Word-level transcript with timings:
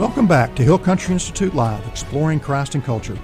Welcome 0.00 0.26
back 0.26 0.54
to 0.54 0.62
Hill 0.62 0.78
Country 0.78 1.12
Institute 1.12 1.54
Live, 1.54 1.86
exploring 1.86 2.40
Christ 2.40 2.74
and 2.74 2.82
culture. 2.82 3.18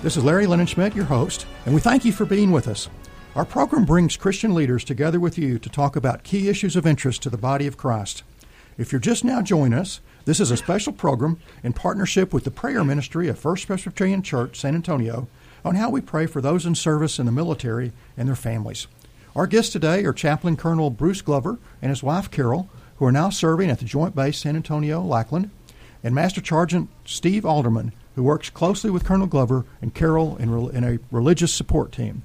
This 0.00 0.16
is 0.16 0.24
Larry 0.24 0.46
Schmidt, 0.64 0.96
your 0.96 1.04
host, 1.04 1.44
and 1.66 1.74
we 1.74 1.80
thank 1.82 2.06
you 2.06 2.10
for 2.12 2.24
being 2.24 2.52
with 2.52 2.68
us. 2.68 2.88
Our 3.36 3.44
program 3.44 3.84
brings 3.84 4.16
Christian 4.16 4.54
leaders 4.54 4.82
together 4.82 5.20
with 5.20 5.36
you 5.36 5.58
to 5.58 5.68
talk 5.68 5.96
about 5.96 6.22
key 6.22 6.48
issues 6.48 6.74
of 6.74 6.86
interest 6.86 7.22
to 7.22 7.28
the 7.28 7.36
body 7.36 7.66
of 7.66 7.76
Christ. 7.76 8.22
If 8.78 8.92
you're 8.92 8.98
just 8.98 9.24
now 9.24 9.42
joining 9.42 9.78
us, 9.78 10.00
this 10.24 10.40
is 10.40 10.50
a 10.50 10.56
special 10.56 10.94
program 10.94 11.38
in 11.62 11.74
partnership 11.74 12.32
with 12.32 12.44
the 12.44 12.50
prayer 12.50 12.82
ministry 12.82 13.28
of 13.28 13.38
First 13.38 13.66
Presbyterian 13.66 14.22
Church, 14.22 14.58
San 14.58 14.74
Antonio, 14.74 15.28
on 15.66 15.74
how 15.74 15.90
we 15.90 16.00
pray 16.00 16.24
for 16.24 16.40
those 16.40 16.64
in 16.64 16.74
service 16.74 17.18
in 17.18 17.26
the 17.26 17.30
military 17.30 17.92
and 18.16 18.26
their 18.26 18.34
families. 18.34 18.86
Our 19.36 19.46
guests 19.46 19.70
today 19.70 20.06
are 20.06 20.14
Chaplain 20.14 20.56
Colonel 20.56 20.88
Bruce 20.88 21.20
Glover 21.20 21.58
and 21.82 21.90
his 21.90 22.02
wife 22.02 22.30
Carol, 22.30 22.70
who 22.96 23.04
are 23.04 23.12
now 23.12 23.28
serving 23.28 23.70
at 23.70 23.80
the 23.80 23.84
Joint 23.84 24.14
Base 24.14 24.38
San 24.38 24.56
Antonio, 24.56 25.02
Lackland, 25.02 25.50
and 26.02 26.14
Master 26.14 26.44
Sergeant 26.44 26.88
Steve 27.04 27.44
Alderman, 27.44 27.92
who 28.14 28.22
works 28.22 28.50
closely 28.50 28.90
with 28.90 29.04
Colonel 29.04 29.26
Glover 29.26 29.64
and 29.80 29.94
Carol 29.94 30.36
in, 30.36 30.50
re- 30.50 30.74
in 30.74 30.84
a 30.84 30.98
religious 31.10 31.52
support 31.52 31.92
team. 31.92 32.22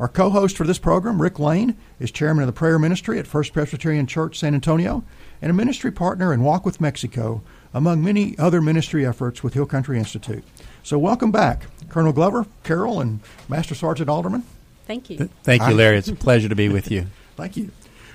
Our 0.00 0.08
co 0.08 0.30
host 0.30 0.56
for 0.56 0.64
this 0.64 0.78
program, 0.78 1.20
Rick 1.20 1.40
Lane, 1.40 1.76
is 1.98 2.12
chairman 2.12 2.44
of 2.44 2.46
the 2.46 2.52
prayer 2.52 2.78
ministry 2.78 3.18
at 3.18 3.26
First 3.26 3.52
Presbyterian 3.52 4.06
Church 4.06 4.38
San 4.38 4.54
Antonio 4.54 5.02
and 5.42 5.50
a 5.50 5.54
ministry 5.54 5.90
partner 5.90 6.32
in 6.32 6.42
Walk 6.42 6.64
with 6.64 6.80
Mexico, 6.80 7.42
among 7.74 8.02
many 8.02 8.38
other 8.38 8.60
ministry 8.60 9.04
efforts 9.04 9.42
with 9.42 9.54
Hill 9.54 9.66
Country 9.66 9.98
Institute. 9.98 10.44
So, 10.84 10.98
welcome 10.98 11.32
back, 11.32 11.66
Colonel 11.88 12.12
Glover, 12.12 12.46
Carol, 12.62 13.00
and 13.00 13.20
Master 13.48 13.74
Sergeant 13.74 14.08
Alderman. 14.08 14.44
Thank 14.86 15.10
you. 15.10 15.28
Thank 15.42 15.62
you, 15.66 15.74
Larry. 15.74 15.98
It's 15.98 16.08
a 16.08 16.14
pleasure 16.14 16.48
to 16.48 16.56
be 16.56 16.68
with 16.68 16.90
you. 16.90 17.06
Thank 17.36 17.56
you. 17.56 17.70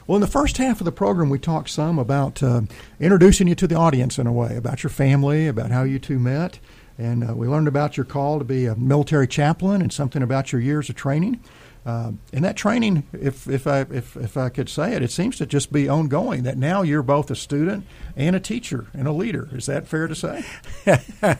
Well, 0.05 0.17
in 0.17 0.21
the 0.21 0.27
first 0.27 0.57
half 0.57 0.81
of 0.81 0.85
the 0.85 0.91
program, 0.91 1.29
we 1.29 1.39
talked 1.39 1.69
some 1.69 1.97
about 1.97 2.43
uh, 2.43 2.63
introducing 2.99 3.47
you 3.47 3.55
to 3.55 3.67
the 3.67 3.75
audience 3.75 4.19
in 4.19 4.27
a 4.27 4.33
way, 4.33 4.57
about 4.57 4.83
your 4.83 4.89
family, 4.89 5.47
about 5.47 5.71
how 5.71 5.83
you 5.83 5.97
two 5.97 6.19
met. 6.19 6.59
And 6.97 7.29
uh, 7.29 7.33
we 7.33 7.47
learned 7.47 7.69
about 7.69 7.95
your 7.95 8.05
call 8.05 8.37
to 8.37 8.45
be 8.45 8.65
a 8.65 8.75
military 8.75 9.27
chaplain 9.27 9.81
and 9.81 9.93
something 9.93 10.21
about 10.21 10.51
your 10.51 10.59
years 10.59 10.89
of 10.89 10.95
training. 10.95 11.39
Uh, 11.85 12.13
and 12.31 12.45
that 12.45 12.55
training, 12.55 13.03
if, 13.11 13.47
if, 13.47 13.67
I, 13.67 13.81
if, 13.81 14.15
if 14.15 14.37
I 14.37 14.49
could 14.49 14.69
say 14.69 14.93
it, 14.93 15.01
it 15.01 15.11
seems 15.11 15.37
to 15.37 15.45
just 15.45 15.71
be 15.71 15.89
ongoing, 15.89 16.43
that 16.43 16.57
now 16.57 16.81
you're 16.81 17.03
both 17.03 17.29
a 17.29 17.35
student 17.35 17.85
and 18.15 18.35
a 18.35 18.39
teacher 18.39 18.87
and 18.93 19.07
a 19.07 19.11
leader. 19.11 19.49
Is 19.51 19.65
that 19.65 19.87
fair 19.87 20.07
to 20.07 20.15
say? 20.15 20.45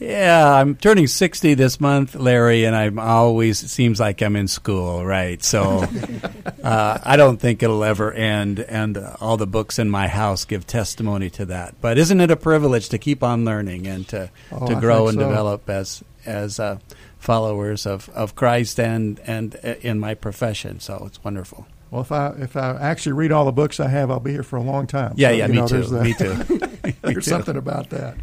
Yeah, 0.00 0.54
I'm 0.54 0.76
turning 0.76 1.06
60 1.06 1.52
this 1.54 1.78
month, 1.78 2.14
Larry, 2.14 2.64
and 2.64 2.74
I'm 2.74 2.98
always, 2.98 3.62
it 3.62 3.68
seems 3.68 4.00
like 4.00 4.22
I'm 4.22 4.34
in 4.34 4.48
school, 4.48 5.04
right? 5.04 5.42
So 5.44 5.84
uh, 6.64 6.98
I 7.04 7.16
don't 7.18 7.36
think 7.36 7.62
it'll 7.62 7.84
ever 7.84 8.10
end, 8.10 8.60
and 8.60 8.96
all 9.20 9.36
the 9.36 9.46
books 9.46 9.78
in 9.78 9.90
my 9.90 10.08
house 10.08 10.46
give 10.46 10.66
testimony 10.66 11.28
to 11.30 11.44
that. 11.46 11.74
But 11.82 11.98
isn't 11.98 12.18
it 12.18 12.30
a 12.30 12.36
privilege 12.36 12.88
to 12.88 12.98
keep 12.98 13.22
on 13.22 13.44
learning 13.44 13.86
and 13.86 14.08
to, 14.08 14.30
oh, 14.50 14.68
to 14.68 14.80
grow 14.80 15.08
and 15.08 15.18
so. 15.18 15.28
develop 15.28 15.68
as, 15.68 16.02
as 16.24 16.58
uh, 16.58 16.78
followers 17.20 17.86
of, 17.86 18.08
of 18.10 18.34
Christ 18.34 18.80
and, 18.80 19.20
and 19.20 19.56
uh, 19.62 19.74
in 19.80 20.00
my 20.00 20.14
profession? 20.14 20.80
So 20.80 21.04
it's 21.06 21.22
wonderful. 21.22 21.66
Well, 21.90 22.02
if 22.02 22.12
I 22.12 22.28
if 22.38 22.56
I 22.56 22.76
actually 22.80 23.12
read 23.12 23.32
all 23.32 23.44
the 23.44 23.52
books 23.52 23.80
I 23.80 23.88
have, 23.88 24.10
I'll 24.10 24.20
be 24.20 24.30
here 24.30 24.44
for 24.44 24.56
a 24.56 24.62
long 24.62 24.86
time. 24.86 25.14
Yeah, 25.16 25.30
so, 25.30 25.34
yeah, 25.34 25.46
me, 25.48 25.56
know, 25.56 25.66
too, 25.66 26.00
me 26.00 26.14
too. 26.14 26.34
me 26.84 26.94
there's 27.02 27.26
something 27.26 27.56
about 27.56 27.90
that. 27.90 28.16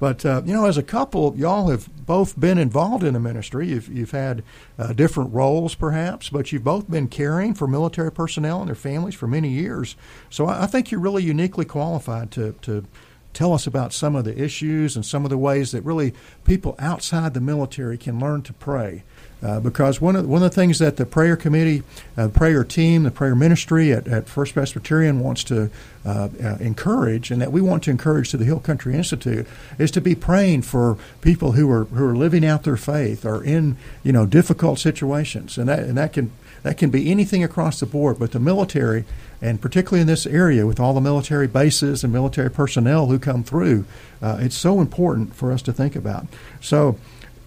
But 0.00 0.26
uh, 0.26 0.42
you 0.44 0.52
know, 0.52 0.66
as 0.66 0.76
a 0.76 0.82
couple, 0.82 1.32
y'all 1.36 1.70
have 1.70 1.88
both 2.04 2.38
been 2.38 2.58
involved 2.58 3.04
in 3.04 3.14
the 3.14 3.20
ministry. 3.20 3.68
You've 3.68 3.88
you've 3.88 4.10
had 4.10 4.42
uh, 4.76 4.92
different 4.92 5.32
roles, 5.32 5.76
perhaps, 5.76 6.30
but 6.30 6.50
you've 6.50 6.64
both 6.64 6.90
been 6.90 7.06
caring 7.06 7.54
for 7.54 7.68
military 7.68 8.10
personnel 8.10 8.58
and 8.58 8.68
their 8.68 8.74
families 8.74 9.14
for 9.14 9.28
many 9.28 9.50
years. 9.50 9.94
So 10.28 10.46
I, 10.46 10.64
I 10.64 10.66
think 10.66 10.90
you're 10.90 11.00
really 11.00 11.22
uniquely 11.22 11.64
qualified 11.64 12.32
to 12.32 12.56
to 12.62 12.84
tell 13.32 13.52
us 13.52 13.66
about 13.66 13.92
some 13.92 14.16
of 14.16 14.24
the 14.24 14.42
issues 14.42 14.96
and 14.96 15.04
some 15.04 15.24
of 15.24 15.30
the 15.30 15.38
ways 15.38 15.72
that 15.72 15.82
really 15.82 16.14
people 16.44 16.74
outside 16.78 17.34
the 17.34 17.40
military 17.40 17.98
can 17.98 18.18
learn 18.18 18.42
to 18.42 18.52
pray. 18.52 19.02
Uh, 19.42 19.58
because 19.58 20.00
one 20.00 20.14
of 20.14 20.28
one 20.28 20.40
of 20.40 20.48
the 20.48 20.54
things 20.54 20.78
that 20.78 20.98
the 20.98 21.04
prayer 21.04 21.36
committee, 21.36 21.82
uh, 22.16 22.28
prayer 22.28 22.62
team, 22.62 23.02
the 23.02 23.10
prayer 23.10 23.34
ministry 23.34 23.92
at, 23.92 24.06
at 24.06 24.28
First 24.28 24.54
Presbyterian 24.54 25.18
wants 25.18 25.42
to 25.42 25.68
uh, 26.06 26.28
uh, 26.40 26.56
encourage, 26.60 27.32
and 27.32 27.42
that 27.42 27.50
we 27.50 27.60
want 27.60 27.82
to 27.82 27.90
encourage 27.90 28.30
to 28.30 28.36
the 28.36 28.44
Hill 28.44 28.60
Country 28.60 28.94
Institute, 28.94 29.44
is 29.80 29.90
to 29.90 30.00
be 30.00 30.14
praying 30.14 30.62
for 30.62 30.96
people 31.22 31.52
who 31.52 31.68
are 31.72 31.86
who 31.86 32.06
are 32.06 32.14
living 32.14 32.44
out 32.44 32.62
their 32.62 32.76
faith 32.76 33.26
or 33.26 33.42
in 33.42 33.76
you 34.04 34.12
know 34.12 34.26
difficult 34.26 34.78
situations, 34.78 35.58
and 35.58 35.68
that 35.68 35.80
and 35.80 35.98
that 35.98 36.12
can 36.12 36.30
that 36.62 36.78
can 36.78 36.90
be 36.90 37.10
anything 37.10 37.42
across 37.42 37.80
the 37.80 37.86
board. 37.86 38.18
But 38.18 38.32
the 38.32 38.40
military, 38.40 39.04
and 39.40 39.60
particularly 39.60 40.00
in 40.00 40.06
this 40.06 40.26
area 40.26 40.66
with 40.66 40.80
all 40.80 40.94
the 40.94 41.00
military 41.00 41.46
bases 41.46 42.04
and 42.04 42.12
military 42.12 42.50
personnel 42.50 43.06
who 43.06 43.18
come 43.18 43.44
through, 43.44 43.84
uh, 44.20 44.38
it's 44.40 44.56
so 44.56 44.80
important 44.80 45.34
for 45.34 45.52
us 45.52 45.62
to 45.62 45.72
think 45.72 45.96
about. 45.96 46.26
So 46.60 46.98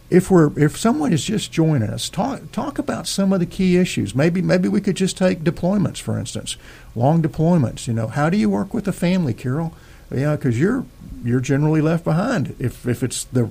if 0.09 0.29
we're 0.29 0.57
if 0.59 0.77
someone 0.77 1.13
is 1.13 1.23
just 1.23 1.51
joining 1.51 1.89
us, 1.89 2.09
talk 2.09 2.51
talk 2.51 2.77
about 2.77 3.07
some 3.07 3.33
of 3.33 3.39
the 3.39 3.45
key 3.45 3.77
issues. 3.77 4.13
Maybe 4.13 4.41
maybe 4.41 4.69
we 4.69 4.81
could 4.81 4.95
just 4.95 5.17
take 5.17 5.43
deployments, 5.43 5.99
for 5.99 6.19
instance, 6.19 6.57
long 6.95 7.21
deployments. 7.21 7.87
You 7.87 7.93
know, 7.93 8.07
how 8.07 8.29
do 8.29 8.37
you 8.37 8.49
work 8.49 8.73
with 8.73 8.85
the 8.85 8.93
family, 8.93 9.33
Carol? 9.33 9.73
Yeah, 10.13 10.35
because 10.35 10.59
you're 10.59 10.85
you're 11.23 11.39
generally 11.39 11.81
left 11.81 12.03
behind 12.03 12.55
if 12.59 12.87
if 12.87 13.01
it's 13.01 13.23
the 13.23 13.49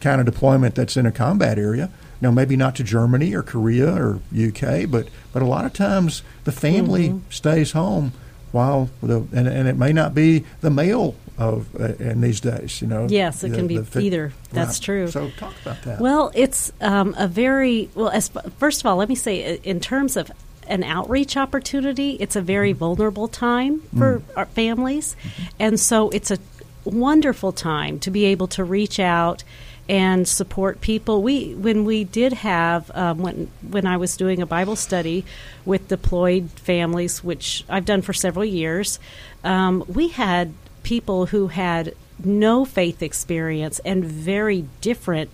kind 0.00 0.20
of 0.20 0.26
deployment 0.26 0.76
that's 0.76 0.96
in 0.96 1.06
a 1.06 1.12
combat 1.12 1.58
area. 1.58 1.90
Now, 2.20 2.30
maybe 2.30 2.56
not 2.56 2.74
to 2.76 2.84
Germany 2.84 3.34
or 3.34 3.42
Korea 3.42 3.94
or 3.94 4.20
UK, 4.36 4.90
but 4.90 5.08
but 5.32 5.42
a 5.42 5.46
lot 5.46 5.64
of 5.64 5.72
times 5.72 6.22
the 6.44 6.52
family 6.52 7.10
mm-hmm. 7.10 7.30
stays 7.30 7.72
home 7.72 8.12
while 8.52 8.90
the 9.02 9.18
and, 9.32 9.46
and 9.46 9.68
it 9.68 9.76
may 9.76 9.92
not 9.92 10.14
be 10.14 10.44
the 10.60 10.70
male 10.70 11.14
of 11.36 11.68
uh, 11.80 11.94
in 11.94 12.20
these 12.20 12.40
days. 12.40 12.82
You 12.82 12.88
know. 12.88 13.06
Yes, 13.08 13.44
it 13.44 13.50
the, 13.50 13.56
can 13.56 13.66
be 13.66 13.82
fit, 13.82 14.02
either. 14.02 14.32
That's 14.50 14.78
right. 14.80 14.84
true. 14.84 15.08
So 15.08 15.30
talk 15.30 15.54
about 15.62 15.82
that. 15.82 16.00
Well, 16.00 16.30
it's 16.34 16.72
um, 16.80 17.14
a 17.16 17.28
very 17.28 17.88
well. 17.94 18.08
As 18.08 18.28
first 18.58 18.80
of 18.80 18.86
all, 18.86 18.96
let 18.96 19.08
me 19.08 19.14
say, 19.14 19.60
in 19.62 19.80
terms 19.80 20.16
of 20.16 20.30
an 20.66 20.82
outreach 20.82 21.36
opportunity, 21.36 22.12
it's 22.20 22.36
a 22.36 22.42
very 22.42 22.72
mm-hmm. 22.72 22.80
vulnerable 22.80 23.28
time 23.28 23.80
for 23.96 24.18
mm. 24.18 24.22
our 24.36 24.46
families, 24.46 25.16
and 25.58 25.78
so 25.78 26.10
it's 26.10 26.30
a 26.30 26.38
wonderful 26.84 27.52
time 27.52 27.98
to 28.00 28.10
be 28.10 28.24
able 28.24 28.48
to 28.48 28.64
reach 28.64 28.98
out 28.98 29.44
and 29.88 30.28
support 30.28 30.80
people. 30.80 31.22
We 31.22 31.54
when 31.54 31.84
we 31.84 32.04
did 32.04 32.32
have 32.34 32.90
um, 32.94 33.18
when 33.18 33.50
when 33.68 33.86
I 33.86 33.96
was 33.96 34.16
doing 34.16 34.42
a 34.42 34.46
Bible 34.46 34.76
study 34.76 35.24
with 35.64 35.88
deployed 35.88 36.50
families, 36.50 37.24
which 37.24 37.64
I've 37.68 37.84
done 37.84 38.02
for 38.02 38.12
several 38.12 38.44
years, 38.44 38.98
um, 39.44 39.84
we 39.88 40.08
had 40.08 40.52
people 40.82 41.26
who 41.26 41.48
had 41.48 41.94
no 42.22 42.64
faith 42.64 43.02
experience 43.02 43.78
and 43.80 44.04
very 44.04 44.66
different 44.80 45.30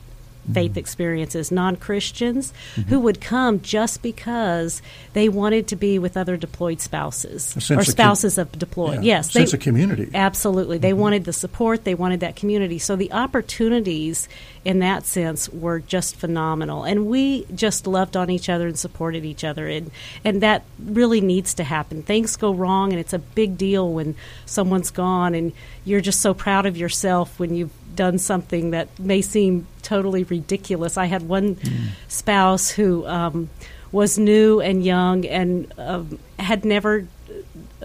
faith 0.53 0.77
experiences, 0.77 1.51
non 1.51 1.77
Christians, 1.77 2.53
mm-hmm. 2.75 2.89
who 2.89 3.01
would 3.01 3.21
come 3.21 3.61
just 3.61 4.03
because 4.03 4.83
they 5.13 5.29
wanted 5.29 5.69
to 5.69 5.77
be 5.77 5.99
with 5.99 6.17
other 6.17 6.37
deployed 6.37 6.81
spouses 6.81 7.57
or 7.71 7.85
spouses 7.85 8.39
of, 8.39 8.49
com- 8.49 8.55
of 8.55 8.59
deployed. 8.59 8.95
Yeah, 8.97 9.17
yes, 9.17 9.33
sense 9.33 9.53
they, 9.53 9.57
of 9.57 9.63
community. 9.63 10.11
Absolutely, 10.15 10.79
they 10.79 10.91
mm-hmm. 10.91 11.01
wanted 11.01 11.25
the 11.25 11.33
support. 11.33 11.85
They 11.85 11.95
wanted 11.95 12.21
that 12.21 12.37
community. 12.37 12.79
So 12.79 12.97
the 12.97 13.13
opportunities 13.13 14.29
in 14.65 14.81
that 14.81 15.07
sense 15.07 15.49
were 15.49 15.81
just 15.81 16.17
phenomenal, 16.17 16.85
and 16.85 17.07
we 17.07 17.47
just 17.55 17.87
loved 17.87 18.17
on 18.17 18.31
each 18.31 18.49
other 18.49 18.67
and 18.67 18.79
supported 18.79 19.25
each 19.25 19.45
other, 19.45 19.69
and 19.69 19.91
and 20.25 20.41
that 20.43 20.65
really 20.79 21.21
needs 21.21 21.55
to 21.55 21.65
happen. 21.65 22.03
Things 22.03 22.37
go 22.37 22.53
wrong, 22.53 22.93
and 22.93 23.01
it's 23.01 23.13
a 23.13 23.19
big 23.19 23.57
deal 23.57 23.93
when 23.93 24.15
someone's 24.47 24.91
gone, 24.91 25.35
and 25.35 25.53
you're 25.85 26.01
just 26.01 26.21
so 26.21 26.35
proud 26.35 26.67
of 26.67 26.77
yourself 26.77 27.39
when 27.39 27.55
you've 27.55 27.73
done 27.97 28.19
something 28.19 28.71
that 28.71 28.99
may 28.99 29.23
seem 29.23 29.67
totally 29.83 30.25
ridiculous. 30.25 30.97
I 30.97 31.07
had 31.07 31.23
one 31.29 31.57
mm. 31.57 31.89
spouse 32.09 32.71
who 32.71 33.07
um, 33.07 33.51
was 33.93 34.19
new 34.19 34.61
and 34.61 34.85
young 34.85 35.25
and 35.27 35.73
um, 35.79 36.19
had 36.39 36.65
never 36.65 37.07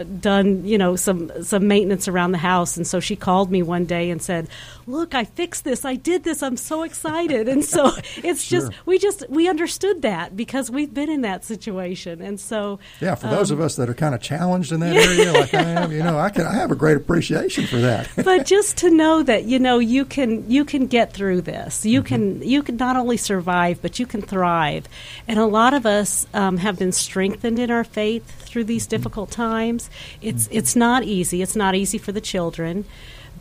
done 0.04 0.66
you 0.66 0.78
know 0.78 0.96
some 0.96 1.32
some 1.44 1.68
maintenance 1.68 2.08
around 2.08 2.32
the 2.32 2.38
house. 2.38 2.78
And 2.78 2.86
so 2.86 3.00
she 3.00 3.16
called 3.16 3.52
me 3.52 3.62
one 3.62 3.86
day 3.86 4.10
and 4.10 4.22
said 4.22 4.48
look 4.90 5.14
i 5.14 5.24
fixed 5.24 5.64
this. 5.64 5.86
I 5.86 5.96
did 5.96 6.24
this. 6.24 6.44
I'm 6.44 6.58
so 6.58 6.84
excited. 6.84 7.48
And 7.48 7.64
so 7.64 7.92
it's 8.18 8.44
sure. 8.44 8.62
just 8.62 8.72
we 8.86 8.98
just 8.98 9.30
we 9.30 9.48
understood 9.48 10.02
that 10.02 10.36
because 10.36 10.70
we've 10.70 10.94
been 10.94 11.10
in 11.10 11.22
that 11.22 11.46
situation. 11.46 12.22
And 12.22 12.40
so 12.40 12.80
yeah 13.00 13.16
for 13.16 13.28
um, 13.28 13.34
those 13.34 13.52
of 13.52 13.62
us 13.62 13.76
that 13.78 13.90
are 13.90 13.94
kind 13.94 14.16
of 14.16 14.22
challenged 14.22 14.72
in 14.72 14.80
that 14.82 14.96
area 14.96 15.32
like 15.32 15.54
i 15.54 15.62
am 15.62 15.92
you 15.92 16.04
know 16.04 16.18
i 16.18 16.30
can 16.30 16.46
i 16.46 16.54
have 16.54 16.72
a 16.72 16.76
great 16.76 16.98
appreciation 16.98 17.66
for 17.68 17.78
that. 17.78 18.10
But 18.30 18.46
just 18.46 18.78
to 18.78 18.90
know 18.90 19.24
that 19.24 19.46
you 19.46 19.60
know 19.60 19.80
you 19.80 20.06
can 20.06 20.50
you 20.50 20.66
can 20.66 20.88
get 20.88 21.14
through 21.14 21.42
this. 21.42 21.86
You 21.86 22.02
mm-hmm. 22.02 22.08
can 22.08 22.42
you 22.42 22.64
can 22.64 22.78
not 22.78 22.96
only 22.96 23.18
survive 23.18 23.82
but 23.82 24.00
you 24.00 24.06
can 24.06 24.22
thrive. 24.22 24.88
And 25.28 25.40
a 25.40 25.46
lot 25.46 25.74
of 25.74 25.86
us 25.86 26.28
um, 26.34 26.58
have 26.58 26.78
been 26.78 26.92
strengthened 26.92 27.60
in 27.60 27.72
our 27.72 27.84
faith 27.84 28.26
through 28.42 28.66
these 28.66 28.84
mm-hmm. 28.84 28.90
difficult 28.90 29.32
times. 29.32 29.89
It's 30.22 30.48
it's 30.52 30.76
not 30.76 31.04
easy. 31.04 31.42
It's 31.42 31.56
not 31.56 31.76
easy 31.76 31.98
for 31.98 32.12
the 32.12 32.22
children, 32.22 32.86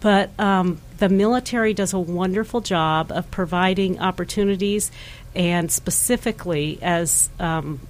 but 0.00 0.30
um, 0.38 0.80
the 0.98 1.08
military 1.08 1.74
does 1.74 1.92
a 1.92 1.98
wonderful 1.98 2.60
job 2.60 3.10
of 3.12 3.30
providing 3.30 3.98
opportunities, 4.00 4.90
and 5.34 5.70
specifically 5.70 6.78
as 6.82 7.30
um, 7.38 7.80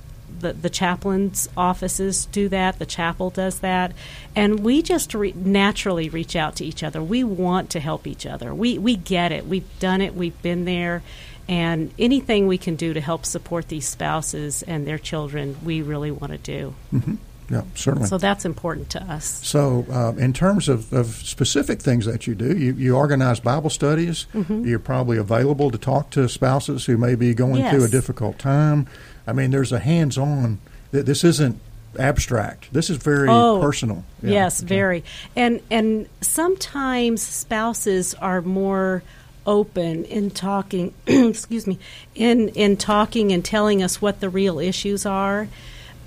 the, 0.41 0.53
the 0.53 0.71
chaplain's 0.71 1.49
offices 1.57 2.27
do 2.27 2.49
that. 2.49 2.79
The 2.79 2.87
chapel 2.87 3.31
does 3.31 3.61
that, 3.61 3.93
and 4.37 4.61
we 4.61 4.83
just 4.83 5.15
re- 5.15 5.33
naturally 5.33 6.09
reach 6.09 6.37
out 6.37 6.57
to 6.57 6.65
each 6.65 6.83
other. 6.83 7.03
We 7.03 7.25
want 7.25 7.71
to 7.71 7.81
help 7.81 8.07
each 8.07 8.27
other. 8.27 8.55
We 8.55 8.79
we 8.79 8.97
get 8.97 9.33
it. 9.33 9.47
We've 9.47 9.79
done 9.79 10.01
it. 10.01 10.15
We've 10.15 10.41
been 10.43 10.65
there, 10.65 11.03
and 11.49 11.93
anything 11.99 12.47
we 12.47 12.59
can 12.59 12.77
do 12.77 12.93
to 12.95 13.01
help 13.01 13.25
support 13.25 13.69
these 13.69 13.89
spouses 13.89 14.63
and 14.63 14.87
their 14.87 14.99
children, 14.99 15.57
we 15.65 15.83
really 15.83 16.11
want 16.11 16.33
to 16.33 16.39
do. 16.39 16.75
Mm-hmm. 16.93 17.15
Yeah, 17.51 17.63
certainly. 17.75 18.09
So 18.09 18.19
that's 18.19 18.45
important 18.45 18.91
to 18.91 19.03
us. 19.05 19.25
So, 19.47 19.87
uh, 19.91 20.13
in 20.19 20.33
terms 20.35 20.69
of, 20.69 20.93
of 20.93 21.07
specific 21.15 21.81
things 21.81 22.05
that 22.05 22.27
you 22.27 22.35
do, 22.35 22.57
you, 22.57 22.75
you 22.75 22.95
organize 22.97 23.41
Bible 23.41 23.71
studies. 23.71 24.27
Mm-hmm. 24.35 24.67
You're 24.67 24.79
probably 24.79 25.17
available 25.17 25.71
to 25.71 25.79
talk 25.79 26.11
to 26.11 26.29
spouses 26.29 26.85
who 26.85 26.99
may 26.99 27.15
be 27.15 27.33
going 27.33 27.57
Yes. 27.57 27.73
through 27.75 27.85
a 27.85 27.89
difficult 27.89 28.39
time. 28.39 28.87
I 29.27 29.33
mean, 29.33 29.51
there's 29.51 29.73
a 29.73 29.79
hands 29.79 30.19
on, 30.19 30.59
this 30.91 31.25
isn't 31.25 31.59
abstract. 31.99 32.71
This 32.73 32.91
is 32.91 32.99
very 32.99 33.29
Oh, 33.31 33.59
personal. 33.63 34.05
Yeah, 34.23 34.31
Yes, 34.31 34.61
okay. 34.63 34.69
very. 34.69 35.05
And 35.35 35.61
and 35.71 36.07
sometimes 36.21 37.23
spouses 37.23 38.15
are 38.15 38.43
more 38.43 39.03
open 39.47 40.05
in 40.05 40.31
talking 40.31 40.93
excuse 41.07 41.67
me 41.67 41.79
in 42.15 42.49
in 42.51 42.77
talking 42.77 43.33
and 43.33 43.43
telling 43.43 43.83
us 43.83 44.01
what 44.03 44.21
the 44.21 44.29
real 44.29 44.59
issues 44.59 45.07
are 45.07 45.49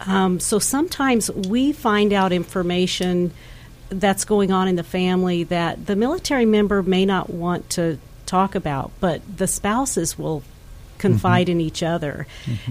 um, 0.07 0.39
so 0.39 0.59
sometimes 0.59 1.29
we 1.31 1.71
find 1.71 2.13
out 2.13 2.31
information 2.31 3.31
that's 3.89 4.25
going 4.25 4.51
on 4.51 4.67
in 4.67 4.75
the 4.75 4.83
family 4.83 5.43
that 5.43 5.85
the 5.85 5.95
military 5.95 6.45
member 6.45 6.81
may 6.81 7.05
not 7.05 7.29
want 7.29 7.69
to 7.71 7.97
talk 8.25 8.55
about 8.55 8.91
but 8.99 9.21
the 9.37 9.47
spouses 9.47 10.17
will 10.17 10.43
confide 10.97 11.49
in 11.49 11.59
each 11.59 11.81
other. 11.81 12.27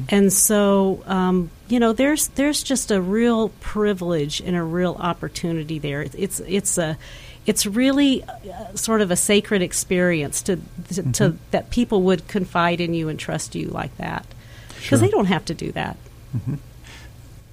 And 0.08 0.32
so 0.32 1.02
um, 1.06 1.50
you 1.68 1.80
know 1.80 1.92
there's 1.92 2.28
there's 2.28 2.62
just 2.62 2.90
a 2.92 3.00
real 3.00 3.48
privilege 3.60 4.40
and 4.40 4.56
a 4.56 4.62
real 4.62 4.94
opportunity 5.00 5.80
there. 5.80 6.02
It's 6.02 6.38
it's 6.40 6.78
a 6.78 6.96
it's 7.44 7.66
really 7.66 8.22
uh, 8.22 8.74
sort 8.76 9.00
of 9.00 9.10
a 9.10 9.16
sacred 9.16 9.62
experience 9.62 10.42
to, 10.42 10.60
to, 10.94 11.12
to 11.12 11.36
that 11.50 11.70
people 11.70 12.02
would 12.02 12.28
confide 12.28 12.80
in 12.80 12.94
you 12.94 13.08
and 13.08 13.18
trust 13.18 13.54
you 13.56 13.66
like 13.68 13.96
that. 13.96 14.24
Because 14.68 14.84
Sure. 14.84 14.98
they 14.98 15.08
don't 15.08 15.26
have 15.26 15.44
to 15.46 15.54
do 15.54 15.72
that 15.72 15.96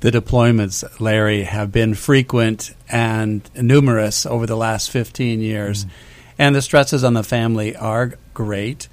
The 0.07 0.21
deployments, 0.21 1.01
Larry, 1.01 1.44
have 1.44 1.74
been 1.74 1.94
frequent 1.94 2.74
and 2.88 3.42
numerous 3.62 4.25
over 4.25 4.45
the 4.45 4.56
last 4.56 4.89
15 4.89 5.42
years. 5.42 5.83
Mm-hmm. 5.83 5.94
And 6.39 6.56
the 6.56 6.62
stresses 6.62 7.04
on 7.04 7.13
the 7.13 7.25
family 7.25 7.75
are 7.75 8.13
great. 8.33 8.88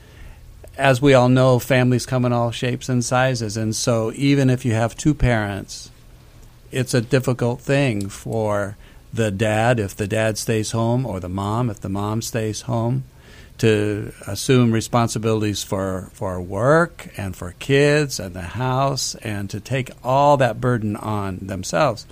As 0.76 1.00
we 1.00 1.14
all 1.14 1.28
know, 1.28 1.60
families 1.60 2.04
come 2.04 2.24
in 2.24 2.32
all 2.32 2.50
shapes 2.50 2.88
and 2.88 3.04
sizes. 3.04 3.56
And 3.56 3.76
so, 3.76 4.10
even 4.16 4.50
if 4.50 4.64
you 4.64 4.72
have 4.72 4.96
two 4.96 5.14
parents, 5.14 5.92
it's 6.72 6.94
a 6.94 7.00
difficult 7.00 7.60
thing 7.60 8.08
for 8.08 8.76
the 9.12 9.30
dad, 9.30 9.78
if 9.78 9.94
the 9.94 10.08
dad 10.08 10.36
stays 10.36 10.72
home, 10.72 11.06
or 11.06 11.20
the 11.20 11.28
mom, 11.28 11.70
if 11.70 11.78
the 11.78 11.88
mom 11.88 12.22
stays 12.22 12.62
home, 12.62 13.04
to 13.58 14.12
assume 14.26 14.72
responsibilities 14.72 15.62
for, 15.62 16.10
for 16.12 16.40
work 16.40 17.08
and 17.16 17.36
for 17.36 17.54
kids 17.58 18.18
and 18.18 18.34
the 18.34 18.42
house 18.42 19.14
and 19.16 19.48
to 19.50 19.60
take 19.60 19.90
all 20.02 20.36
that 20.36 20.60
burden 20.60 20.96
on 20.96 21.38
themselves. 21.40 22.06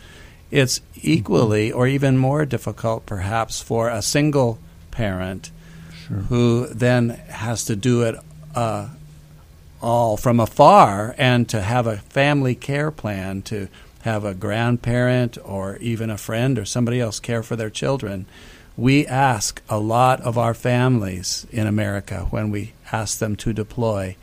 It's 0.50 0.80
equally 0.94 1.72
or 1.72 1.86
even 1.86 2.18
more 2.18 2.44
difficult, 2.44 3.06
perhaps, 3.06 3.60
for 3.60 3.88
a 3.88 4.02
single 4.02 4.58
parent 4.90 5.50
who 6.28 6.66
then 6.66 7.08
has 7.28 7.64
to 7.64 7.76
do 7.76 8.02
it 8.02 8.16
uh, 8.54 8.88
all 9.80 10.16
from 10.16 10.40
afar 10.40 11.14
and 11.16 11.48
to 11.48 11.60
have 11.60 11.86
a 11.86 11.96
family 11.96 12.54
care 12.54 12.90
plan 12.90 13.42
to 13.42 13.68
have 14.02 14.24
a 14.24 14.34
grandparent 14.34 15.38
or 15.44 15.76
even 15.78 16.10
a 16.10 16.18
friend 16.18 16.58
or 16.58 16.64
somebody 16.64 17.00
else 17.00 17.18
care 17.18 17.42
for 17.42 17.56
their 17.56 17.70
children. 17.70 18.26
We 18.76 19.06
ask 19.06 19.60
a 19.68 19.78
lot 19.78 20.20
of 20.22 20.38
our 20.38 20.54
families 20.54 21.46
in 21.50 21.66
America 21.66 22.26
when 22.30 22.50
we 22.50 22.72
ask 22.90 23.18
them 23.18 23.36
to 23.36 23.52
deploy. 23.52 24.16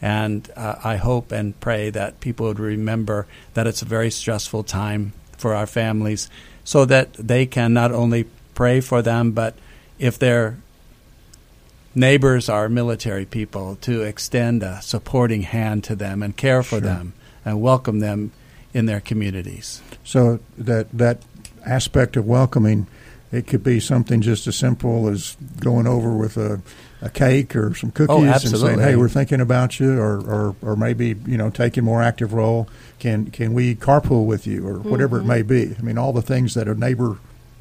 And 0.00 0.48
uh, 0.56 0.76
I 0.84 0.96
hope 0.96 1.32
and 1.32 1.58
pray 1.60 1.90
that 1.90 2.20
people 2.20 2.46
would 2.46 2.60
remember 2.60 3.26
that 3.54 3.66
it's 3.66 3.82
a 3.82 3.86
very 3.86 4.10
stressful 4.10 4.64
time 4.64 5.12
for 5.36 5.54
our 5.54 5.66
families 5.66 6.28
so 6.64 6.84
that 6.84 7.12
they 7.14 7.46
can 7.46 7.72
not 7.72 7.92
only 7.92 8.26
pray 8.54 8.80
for 8.80 9.02
them, 9.02 9.32
but 9.32 9.54
if 9.98 10.18
their 10.18 10.56
neighbors 11.94 12.48
are 12.48 12.68
military 12.68 13.24
people, 13.24 13.76
to 13.82 14.02
extend 14.02 14.62
a 14.62 14.80
supporting 14.82 15.42
hand 15.42 15.82
to 15.84 15.96
them 15.96 16.22
and 16.22 16.36
care 16.36 16.62
for 16.62 16.76
Sure. 16.78 16.80
them 16.80 17.12
and 17.44 17.60
welcome 17.60 18.00
them 18.00 18.32
in 18.74 18.86
their 18.86 19.00
communities. 19.00 19.80
So 20.04 20.40
that 20.58 20.86
that 20.92 21.22
aspect 21.64 22.16
of 22.16 22.26
welcoming, 22.26 22.86
it 23.36 23.46
could 23.46 23.62
be 23.62 23.80
something 23.80 24.22
just 24.22 24.46
as 24.46 24.56
simple 24.56 25.08
as 25.08 25.36
going 25.60 25.86
over 25.86 26.16
with 26.16 26.38
a, 26.38 26.62
a 27.02 27.10
cake 27.10 27.54
or 27.54 27.74
some 27.74 27.90
cookies 27.90 28.44
and 28.44 28.58
saying, 28.58 28.78
"Hey, 28.78 28.96
we're 28.96 29.10
thinking 29.10 29.42
about 29.42 29.78
you," 29.78 30.00
or, 30.00 30.18
or 30.20 30.56
or 30.62 30.76
maybe 30.76 31.14
you 31.26 31.36
know 31.36 31.50
taking 31.50 31.82
a 31.82 31.84
more 31.84 32.02
active 32.02 32.32
role. 32.32 32.68
Can 32.98 33.30
can 33.30 33.52
we 33.52 33.74
carpool 33.74 34.24
with 34.24 34.46
you 34.46 34.66
or 34.66 34.78
whatever 34.78 35.18
it 35.18 35.24
may 35.24 35.42
be? 35.42 35.76
I 35.78 35.82
mean, 35.82 35.98
all 35.98 36.14
the 36.14 36.22
things 36.22 36.54
that 36.54 36.66
a 36.66 36.74
neighbor, 36.74 37.18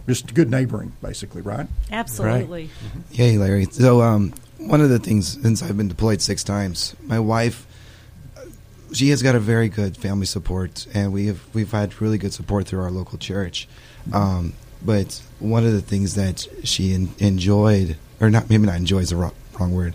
just 0.07 0.33
good 0.33 0.50
neighboring, 0.50 0.94
basically, 1.01 1.42
right? 1.42 1.68
absolutely 1.92 2.69
Yay, 3.12 3.38
Larry. 3.38 3.66
So, 3.66 4.01
um, 4.01 4.33
one 4.57 4.80
of 4.80 4.89
the 4.89 5.00
things 5.00 5.42
since 5.42 5.62
I've 5.62 5.75
been 5.75 5.89
deployed 5.89 6.22
six 6.22 6.44
times, 6.44 6.95
my 7.04 7.19
wife, 7.19 7.68
she 8.94 9.10
has 9.10 9.22
got 9.22 9.36
a 9.36 9.42
very 9.42 9.68
good 9.68 9.98
family 9.98 10.25
support, 10.25 10.88
and 10.94 11.12
we 11.12 11.25
have 11.25 11.42
we've 11.54 11.72
had 11.72 12.00
really 12.00 12.18
good 12.18 12.33
support 12.33 12.66
through 12.66 12.81
our 12.81 12.92
local 12.92 13.18
church. 13.18 13.68
Um, 14.13 14.54
but 14.83 15.22
one 15.39 15.66
of 15.66 15.74
the 15.74 15.81
things 15.81 16.16
that 16.16 16.48
she 16.63 16.94
en- 16.94 17.13
enjoyed, 17.19 17.98
or 18.19 18.30
not 18.30 18.50
maybe 18.50 18.66
not 18.66 18.75
enjoys 18.77 19.04
is 19.06 19.10
the 19.12 19.16
wrong, 19.18 19.33
wrong 19.60 19.74
word, 19.74 19.94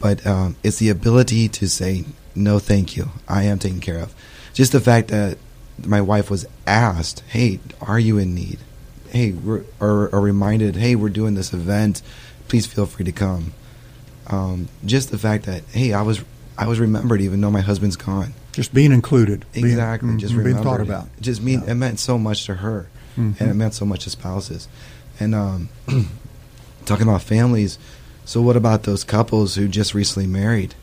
but 0.00 0.26
um, 0.26 0.56
it's 0.62 0.78
the 0.78 0.88
ability 0.90 1.48
to 1.48 1.68
say 1.68 2.04
no, 2.34 2.58
thank 2.58 2.96
you, 2.96 3.10
I 3.28 3.42
am 3.44 3.58
taken 3.58 3.80
care 3.80 3.98
of. 3.98 4.14
Just 4.54 4.72
the 4.72 4.80
fact 4.80 5.08
that 5.08 5.38
my 5.84 6.00
wife 6.00 6.30
was 6.30 6.46
asked, 6.66 7.22
"Hey, 7.28 7.60
are 7.80 7.98
you 7.98 8.18
in 8.18 8.34
need?" 8.34 8.58
Hey, 9.10 9.32
we're, 9.32 9.64
or, 9.80 10.08
or 10.08 10.20
reminded, 10.20 10.76
"Hey, 10.76 10.94
we're 10.94 11.08
doing 11.08 11.34
this 11.34 11.52
event. 11.52 12.02
Please 12.48 12.66
feel 12.66 12.86
free 12.86 13.04
to 13.04 13.12
come." 13.12 13.52
Um, 14.28 14.68
just 14.84 15.10
the 15.10 15.18
fact 15.18 15.44
that, 15.46 15.62
hey, 15.72 15.92
I 15.92 16.02
was 16.02 16.22
I 16.56 16.66
was 16.66 16.78
remembered 16.80 17.20
even 17.20 17.40
though 17.40 17.50
my 17.50 17.60
husband's 17.60 17.96
gone. 17.96 18.34
Just 18.52 18.74
being 18.74 18.90
included, 18.92 19.44
Exactly, 19.54 20.08
mm, 20.10 20.18
just 20.18 20.34
being 20.36 20.56
thought 20.62 20.80
about. 20.80 21.06
It 21.16 21.22
just 21.22 21.40
mean 21.40 21.62
Yeah. 21.64 21.70
it 21.70 21.74
meant 21.74 22.00
so 22.00 22.18
much 22.18 22.44
to 22.46 22.54
her, 22.54 22.88
Mhm. 23.18 23.40
and 23.40 23.50
it 23.50 23.54
meant 23.54 23.74
so 23.74 23.84
much 23.84 24.04
to 24.04 24.10
spouses. 24.10 24.68
And 25.20 25.34
um, 25.34 25.68
talking 26.86 27.06
about 27.08 27.22
families, 27.22 27.78
so 28.24 28.40
what 28.40 28.56
about 28.56 28.84
those 28.84 29.04
couples 29.04 29.54
who 29.56 29.68
just 29.68 29.94
recently 29.94 30.26
married, 30.28 30.74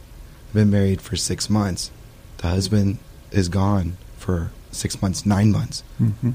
been 0.54 0.70
married 0.70 1.02
for 1.02 1.16
six 1.16 1.50
months, 1.50 1.92
the 2.38 2.48
husband 2.50 2.98
is 3.32 3.50
gone 3.50 3.98
for 4.18 4.52
six 4.72 5.02
months, 5.02 5.26
nine 5.26 5.52
months. 5.52 5.84
Mhm. 6.02 6.34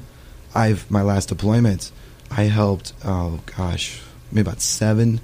I've 0.55 0.89
my 0.89 1.01
last 1.01 1.29
deployment, 1.29 1.91
I 2.31 2.43
helped 2.43 2.93
oh 3.05 3.39
gosh, 3.57 4.01
maybe 4.31 4.41
about 4.47 4.61
seven 4.61 5.21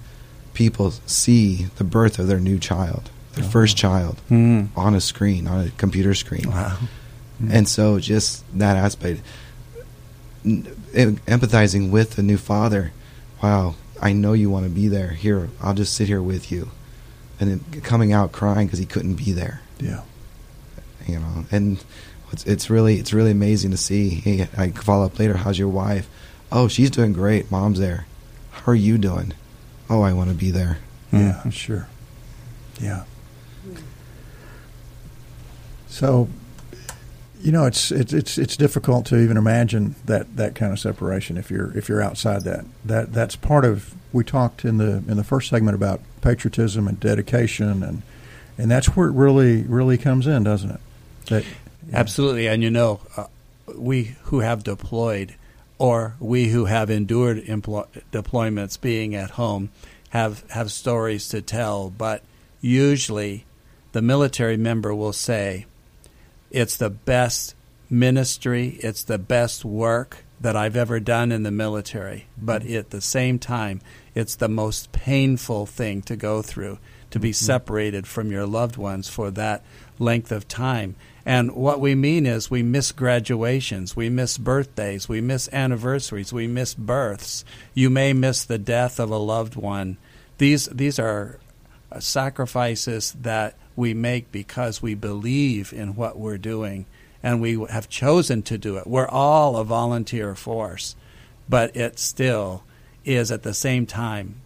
people 0.53 0.93
see 1.05 1.67
the 1.77 1.83
birth 1.83 2.19
of 2.19 2.27
their 2.27 2.39
new 2.39 2.57
child, 2.59 3.09
their 3.35 3.45
Oh. 3.45 3.49
first 3.49 3.77
child, 3.77 4.17
Mm. 4.29 4.69
on 4.75 4.93
a 4.95 5.01
screen, 5.01 5.47
on 5.47 5.67
a 5.67 5.69
computer 5.77 6.13
screen. 6.13 6.49
Wow. 6.49 6.77
And 7.49 7.67
so, 7.69 7.99
just 7.99 8.43
that 8.57 8.77
aspect, 8.77 9.19
n- 9.19 9.23
em- 9.23 9.23
empathizing 10.47 11.91
with 11.91 12.15
the 12.15 12.23
new 12.23 12.37
father. 12.37 12.91
Wow, 13.41 13.75
I 14.01 14.13
know 14.13 14.33
you 14.33 14.49
want 14.49 14.65
to 14.65 14.71
be 14.71 14.87
there. 14.87 15.09
Here, 15.09 15.49
I'll 15.61 15.73
just 15.73 15.93
sit 15.93 16.07
here 16.07 16.21
with 16.21 16.51
you, 16.51 16.71
and 17.39 17.49
then 17.49 17.81
coming 17.81 18.13
out 18.13 18.31
crying 18.31 18.67
because 18.67 18.79
he 18.79 18.85
couldn't 18.85 19.15
be 19.15 19.31
there. 19.31 19.61
Yeah. 19.79 20.03
You 21.07 21.19
know, 21.19 21.45
and 21.51 21.83
it's, 22.31 22.45
it's 22.45 22.69
really 22.69 22.99
it's 22.99 23.13
really 23.13 23.31
amazing 23.31 23.71
to 23.71 23.77
see. 23.77 24.09
Hey, 24.09 24.47
I 24.57 24.71
follow 24.71 25.05
up 25.05 25.17
later. 25.19 25.37
How's 25.37 25.57
your 25.59 25.69
wife? 25.69 26.09
Oh, 26.51 26.67
she's 26.67 26.91
doing 26.91 27.13
great. 27.13 27.51
Mom's 27.51 27.79
there. 27.79 28.05
How 28.51 28.71
are 28.71 28.75
you 28.75 28.97
doing? 28.97 29.33
Oh, 29.89 30.01
I 30.01 30.13
want 30.13 30.29
to 30.29 30.35
be 30.35 30.51
there. 30.51 30.79
Yeah, 31.11 31.41
I'm 31.43 31.51
sure. 31.51 31.87
Yeah. 32.81 33.03
Hmm. 33.63 33.75
So, 35.87 36.27
you 37.47 37.53
know, 37.53 37.65
it's 37.65 37.93
it's 37.93 38.11
it's 38.11 38.37
it's 38.37 38.57
difficult 38.57 39.05
to 39.05 39.17
even 39.17 39.37
imagine 39.37 39.95
that 40.03 40.35
that 40.35 40.53
kind 40.53 40.73
of 40.73 40.79
separation 40.79 41.37
if 41.37 41.49
you're 41.49 41.75
if 41.77 41.87
you're 41.87 42.01
outside 42.01 42.43
that. 42.43 42.65
That 42.83 43.13
that's 43.13 43.37
part 43.37 43.63
of 43.63 43.95
we 44.11 44.25
talked 44.25 44.65
in 44.65 44.79
the 44.79 44.97
in 45.07 45.15
the 45.15 45.23
first 45.23 45.49
segment 45.49 45.73
about 45.73 46.01
patriotism 46.19 46.89
and 46.89 46.99
dedication 46.99 47.83
and 47.83 48.01
and 48.57 48.69
that's 48.69 48.97
where 48.97 49.07
it 49.07 49.13
really 49.13 49.61
really 49.61 49.97
comes 49.97 50.27
in, 50.27 50.43
doesn't 50.43 50.71
it? 50.71 50.81
That 51.27 51.45
Absolutely, 51.93 52.49
and 52.49 52.61
you 52.61 52.69
know, 52.69 52.99
uh, 53.15 53.27
we 53.77 54.17
who 54.23 54.41
have 54.41 54.65
deployed, 54.65 55.33
or 55.77 56.15
we 56.19 56.49
who 56.49 56.65
have 56.65 56.89
endured 56.89 57.37
deployments, 57.45 58.81
being 58.81 59.15
at 59.15 59.31
home, 59.31 59.69
have 60.09 60.43
have 60.49 60.69
stories 60.69 61.29
to 61.29 61.41
tell. 61.41 61.89
But 61.89 62.23
usually, 62.59 63.45
the 63.93 64.01
military 64.01 64.57
member 64.57 64.93
will 64.93 65.13
say, 65.13 65.65
"It's 66.51 66.77
the 66.77 66.89
best 66.89 67.55
ministry. 67.89 68.77
It's 68.81 69.03
the 69.03 69.17
best 69.17 69.63
work 69.63 70.23
that 70.39 70.55
I've 70.55 70.75
ever 70.75 70.99
done 70.99 71.31
in 71.31 71.43
the 71.43 71.51
military. 71.51 72.27
But 72.37 72.63
mm-hmm. 72.63 72.77
at 72.77 72.89
the 72.91 73.01
same 73.01 73.39
time, 73.39 73.81
it's 74.13 74.35
the 74.35 74.49
most 74.49 74.91
painful 74.91 75.65
thing 75.65 76.01
to 76.03 76.15
go 76.15 76.41
through 76.41 76.79
to 77.09 77.19
be 77.19 77.29
mm-hmm. 77.29 77.45
separated 77.45 78.07
from 78.07 78.31
your 78.31 78.45
loved 78.45 78.77
ones 78.77 79.09
for 79.09 79.31
that 79.31 79.63
length 79.99 80.31
of 80.31 80.47
time. 80.47 80.95
And 81.25 81.53
what 81.53 81.79
we 81.81 81.95
mean 81.95 82.25
is 82.25 82.49
we 82.49 82.63
miss 82.63 82.91
graduations, 82.91 83.95
we 83.95 84.09
miss 84.09 84.37
birthdays, 84.37 85.09
we 85.09 85.19
miss 85.19 85.49
anniversaries, 85.51 86.31
we 86.31 86.47
miss 86.47 86.73
births. 86.73 87.43
You 87.73 87.89
may 87.89 88.13
miss 88.13 88.45
the 88.45 88.57
death 88.57 88.99
of 88.99 89.09
a 89.09 89.17
loved 89.17 89.55
one. 89.55 89.97
These 90.37 90.67
these 90.67 90.99
are 90.99 91.39
sacrifices 91.99 93.13
that 93.21 93.55
we 93.77 93.93
make 93.93 94.31
because 94.31 94.81
we 94.81 94.95
believe 94.95 95.71
in 95.71 95.95
what 95.95 96.17
we're 96.17 96.37
doing 96.37 96.85
and 97.23 97.39
we 97.39 97.63
have 97.69 97.87
chosen 97.87 98.41
to 98.41 98.57
do 98.57 98.77
it. 98.77 98.87
We're 98.87 99.07
all 99.07 99.55
a 99.55 99.63
volunteer 99.63 100.35
force, 100.35 100.95
but 101.47 101.75
it 101.75 101.99
still 101.99 102.63
is 103.05 103.31
at 103.31 103.43
the 103.43 103.53
same 103.53 103.85
time 103.85 104.41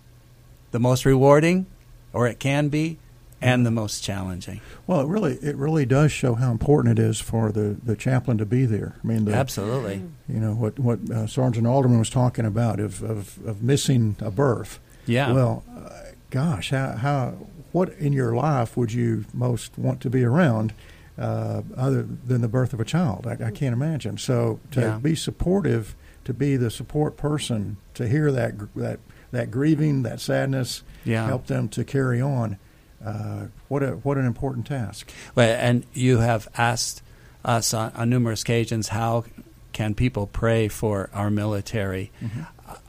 the 0.72 0.80
most 0.80 1.06
rewarding, 1.06 1.66
or 2.14 2.28
it 2.28 2.40
can 2.40 2.70
be, 2.70 2.98
and 3.42 3.66
the 3.66 3.72
most 3.72 4.04
challenging. 4.04 4.62
Well, 4.86 5.02
it 5.02 5.08
really 5.08 5.34
it 5.36 5.56
really 5.56 5.86
does 5.86 6.12
show 6.12 6.36
how 6.36 6.52
important 6.52 7.00
it 7.00 7.02
is 7.02 7.20
for 7.20 7.52
the, 7.52 7.78
the 7.84 7.96
chaplain 7.96 8.38
to 8.38 8.46
be 8.46 8.66
there. 8.66 8.96
I 9.04 9.08
mean, 9.08 9.26
the, 9.26 9.34
Absolutely. 9.34 10.04
you 10.30 10.40
know 10.40 10.54
what 10.54 10.78
what 10.78 11.10
uh, 11.10 11.28
Sergeant 11.28 11.66
Alderman 11.66 12.00
was 12.00 12.10
talking 12.10 12.46
about 12.46 12.80
of, 12.80 13.02
of, 13.02 13.40
of 13.46 13.64
missing 13.64 14.16
a 14.20 14.32
birth. 14.32 14.80
Yeah. 15.06 15.34
Well, 15.34 15.64
uh, 15.76 15.90
gosh, 16.30 16.70
how 16.70 16.92
how 16.92 17.34
what 17.72 17.90
in 17.94 18.14
your 18.14 18.36
life 18.36 18.76
would 18.78 18.92
you 18.94 19.26
most 19.34 19.78
want 19.78 20.02
to 20.02 20.10
be 20.10 20.24
around 20.24 20.74
uh, 21.18 21.62
other 21.78 22.04
than 22.04 22.42
the 22.42 22.48
birth 22.48 22.74
of 22.74 22.80
a 22.80 22.86
child? 22.86 23.28
I, 23.28 23.48
I 23.48 23.52
can't 23.52 23.74
imagine. 23.74 24.18
So 24.18 24.60
to 24.72 24.82
Yeah. 24.82 24.98
be 24.98 25.16
supportive, 25.16 25.96
to 26.26 26.34
be 26.34 26.58
the 26.58 26.70
support 26.72 27.18
person, 27.18 27.78
to 27.96 28.08
hear 28.08 28.32
that 28.32 28.54
that 28.76 29.00
that 29.32 29.50
grieving, 29.52 30.04
that 30.04 30.20
sadness, 30.20 30.84
Yeah. 31.06 31.26
help 31.28 31.48
them 31.48 31.70
to 31.70 31.84
carry 31.84 32.22
on. 32.22 32.58
Uh, 33.04 33.48
what 33.70 33.82
a 33.82 33.92
what 34.04 34.18
an 34.18 34.26
important 34.26 34.68
task. 34.68 35.10
Well, 35.36 35.56
and 35.60 35.86
you 35.94 36.18
have 36.20 36.48
asked 36.58 37.02
us 37.44 37.74
on, 37.74 37.92
on 37.96 38.10
numerous 38.10 38.42
occasions 38.44 38.90
how 38.90 39.26
can 39.74 39.96
people 39.96 40.28
pray 40.28 40.68
for 40.68 41.10
our 41.14 41.30
military. 41.32 42.12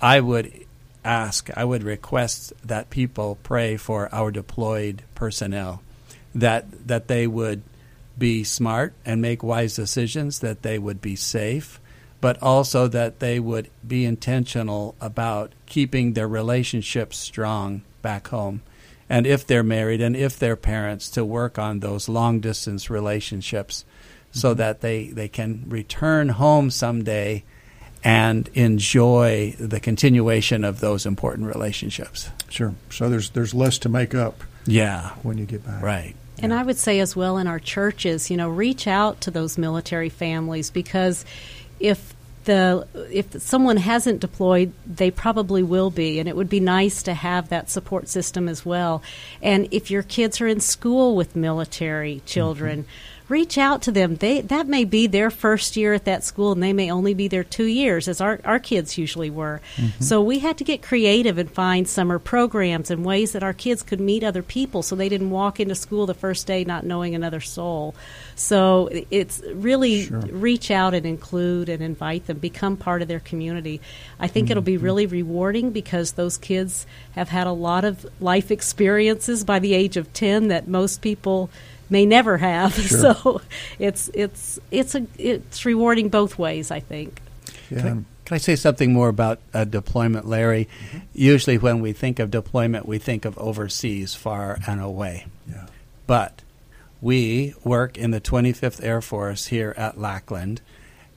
I 0.01 0.21
would 0.21 0.53
ask, 1.05 1.51
I 1.57 1.65
would 1.65 1.83
request 1.83 2.53
that 2.65 2.91
people 2.91 3.39
pray 3.43 3.77
for 3.77 4.13
our 4.15 4.31
deployed 4.31 5.03
personnel, 5.15 5.83
that 6.35 6.87
that 6.87 7.09
they 7.09 7.27
would 7.27 7.63
be 8.19 8.45
smart 8.45 8.95
and 9.05 9.21
make 9.21 9.43
wise 9.43 9.75
decisions, 9.75 10.41
that 10.41 10.63
they 10.63 10.79
would 10.79 11.01
be 11.01 11.17
safe, 11.17 11.81
but 12.21 12.41
also 12.43 12.87
that 12.89 13.21
they 13.21 13.41
would 13.41 13.69
be 13.87 14.05
intentional 14.05 14.95
about 15.01 15.53
keeping 15.67 16.13
their 16.13 16.29
relationships 16.29 17.17
strong 17.17 17.83
back 18.01 18.29
home. 18.29 18.63
And 19.09 19.27
if 19.27 19.47
they're 19.47 19.63
married 19.63 20.01
and 20.01 20.17
if 20.17 20.39
they're 20.39 20.57
parents, 20.57 21.11
to 21.11 21.25
work 21.25 21.59
on 21.59 21.81
those 21.81 22.09
long 22.09 22.41
distance 22.41 22.89
relationships 22.89 23.85
so 24.31 24.51
mm-hmm. 24.51 24.59
that 24.59 24.81
they, 24.81 25.09
they 25.09 25.29
can 25.29 25.65
return 25.69 26.31
home 26.31 26.71
someday 26.71 27.45
and 28.05 28.49
enjoy 28.55 29.55
the 29.59 29.81
continuation 29.81 30.65
of 30.65 30.81
those 30.81 31.07
important 31.07 31.47
relationships. 31.47 32.31
Sure. 32.49 32.75
So 32.91 33.09
there's 33.09 33.31
there's 33.31 33.55
less 33.55 33.79
to 33.79 33.89
make 33.89 34.15
up 34.15 34.43
Yeah, 34.67 35.11
when 35.23 35.39
you 35.39 35.47
get 35.47 35.65
back. 35.65 35.83
right. 35.83 36.15
And 36.39 36.53
I 36.53 36.65
would 36.65 36.79
say 36.79 36.99
as 36.99 37.15
well 37.15 37.39
in 37.39 37.47
our 37.47 37.61
churches, 37.61 38.29
you 38.31 38.37
know, 38.37 38.49
reach 38.49 38.89
out 38.89 39.21
to 39.23 39.31
those 39.31 39.57
military 39.57 40.09
families 40.09 40.71
because 40.71 41.25
if 41.79 42.15
the 42.45 42.87
if 43.13 43.41
someone 43.41 43.77
hasn't 43.77 44.21
deployed, 44.21 44.73
they 44.85 45.11
probably 45.11 45.63
will 45.63 45.91
be, 45.91 46.19
and 46.19 46.29
it 46.29 46.35
would 46.35 46.49
be 46.49 46.59
nice 46.59 47.05
to 47.05 47.15
have 47.15 47.51
that 47.51 47.71
support 47.71 48.09
system 48.09 48.49
as 48.49 48.67
well. 48.67 49.03
And 49.41 49.69
if 49.71 49.91
your 49.91 50.03
kids 50.03 50.41
are 50.41 50.49
in 50.49 50.59
school 50.59 51.15
with 51.15 51.37
military 51.37 52.17
mm-hmm. 52.17 52.27
children, 52.27 52.85
reach 53.29 53.59
out 53.59 53.83
to 53.83 53.93
them. 53.93 54.17
They 54.17 54.41
that 54.43 54.67
may 54.67 54.85
be 54.85 55.07
their 55.07 55.31
first 55.31 55.77
year 55.77 55.95
at 55.95 56.05
that 56.05 56.25
school, 56.25 56.53
and 56.53 56.63
they 56.63 56.73
may 56.73 56.91
only 56.91 57.15
be 57.15 57.29
there 57.29 57.45
two 57.45 57.65
years, 57.65 58.09
as 58.09 58.21
our 58.21 58.41
our 58.45 58.59
kids 58.59 58.99
usually 58.99 59.31
were. 59.31 59.61
Mm-hmm. 59.77 60.03
So 60.03 60.21
we 60.23 60.41
had 60.41 60.59
to 60.59 60.65
get 60.65 60.83
creative 60.83 61.39
and 61.39 61.51
find 61.51 61.89
summer 61.89 62.19
programs 62.19 62.91
and 62.91 63.05
ways 63.05 63.33
that 63.33 63.43
our 63.43 63.53
kids 63.53 63.83
could 63.83 64.01
meet 64.01 64.23
other 64.25 64.43
people, 64.43 64.83
so 64.83 64.97
they 64.97 65.09
didn't 65.09 65.31
walk 65.31 65.61
into 65.61 65.75
school 65.75 66.07
the 66.07 66.15
first 66.15 66.47
day 66.47 66.65
not 66.65 66.85
knowing 66.85 67.15
another 67.15 67.41
soul. 67.41 67.95
So 68.35 68.89
it's 69.11 69.43
really 69.53 70.07
Sure. 70.07 70.21
reach 70.21 70.71
out 70.71 70.95
and 70.95 71.07
include 71.07 71.69
and 71.69 71.83
invite 71.83 72.27
them, 72.27 72.39
become 72.39 72.77
part 72.77 73.03
of 73.03 73.09
their 73.09 73.21
community. 73.21 73.81
I 74.19 74.29
think 74.29 74.51
it'll 74.51 74.63
be 74.63 74.77
mm-hmm. 74.77 74.85
really 74.85 75.07
rewarding 75.07 75.71
because 75.71 76.13
those 76.13 76.37
kids 76.37 76.87
have 77.13 77.29
had 77.29 77.47
a 77.47 77.53
lot 77.53 77.85
of 77.85 78.07
life 78.21 78.51
experiences 78.51 79.45
by 79.45 79.59
the 79.59 79.75
age 79.75 79.97
of 79.97 80.13
10 80.13 80.49
that 80.49 80.69
most 80.69 81.03
people 81.03 81.51
may 81.93 82.07
never 82.07 82.39
have. 82.39 82.73
Sure. 82.83 83.15
So 83.15 83.41
it's 83.79 84.11
it's 84.15 84.59
it's 84.71 84.95
a 84.95 85.07
it's 85.19 85.65
rewarding 85.65 86.09
both 86.09 86.39
ways, 86.39 86.71
I 86.71 86.81
think. 86.81 87.21
Yeah. 87.71 87.79
Can 87.81 87.87
I, 87.89 88.25
can 88.25 88.35
I 88.35 88.39
say 88.39 88.57
something 88.57 88.93
more 88.93 89.09
about 89.09 89.39
uh, 89.55 89.65
deployment, 89.65 90.27
Larry? 90.27 90.69
Usually, 91.13 91.59
when 91.59 91.81
we 91.81 91.93
think 91.93 92.19
of 92.19 92.31
deployment, 92.31 92.87
we 92.87 92.99
think 92.99 93.25
of 93.25 93.39
overseas, 93.39 94.15
far 94.15 94.59
and 94.67 94.81
away. 94.81 95.27
yeah. 95.49 95.67
But 96.07 96.43
we 97.01 97.55
work 97.65 97.99
in 97.99 98.11
the 98.11 98.21
25th 98.21 98.83
Air 98.83 99.01
Force 99.01 99.47
here 99.47 99.75
at 99.77 99.99
Lackland, 99.99 100.61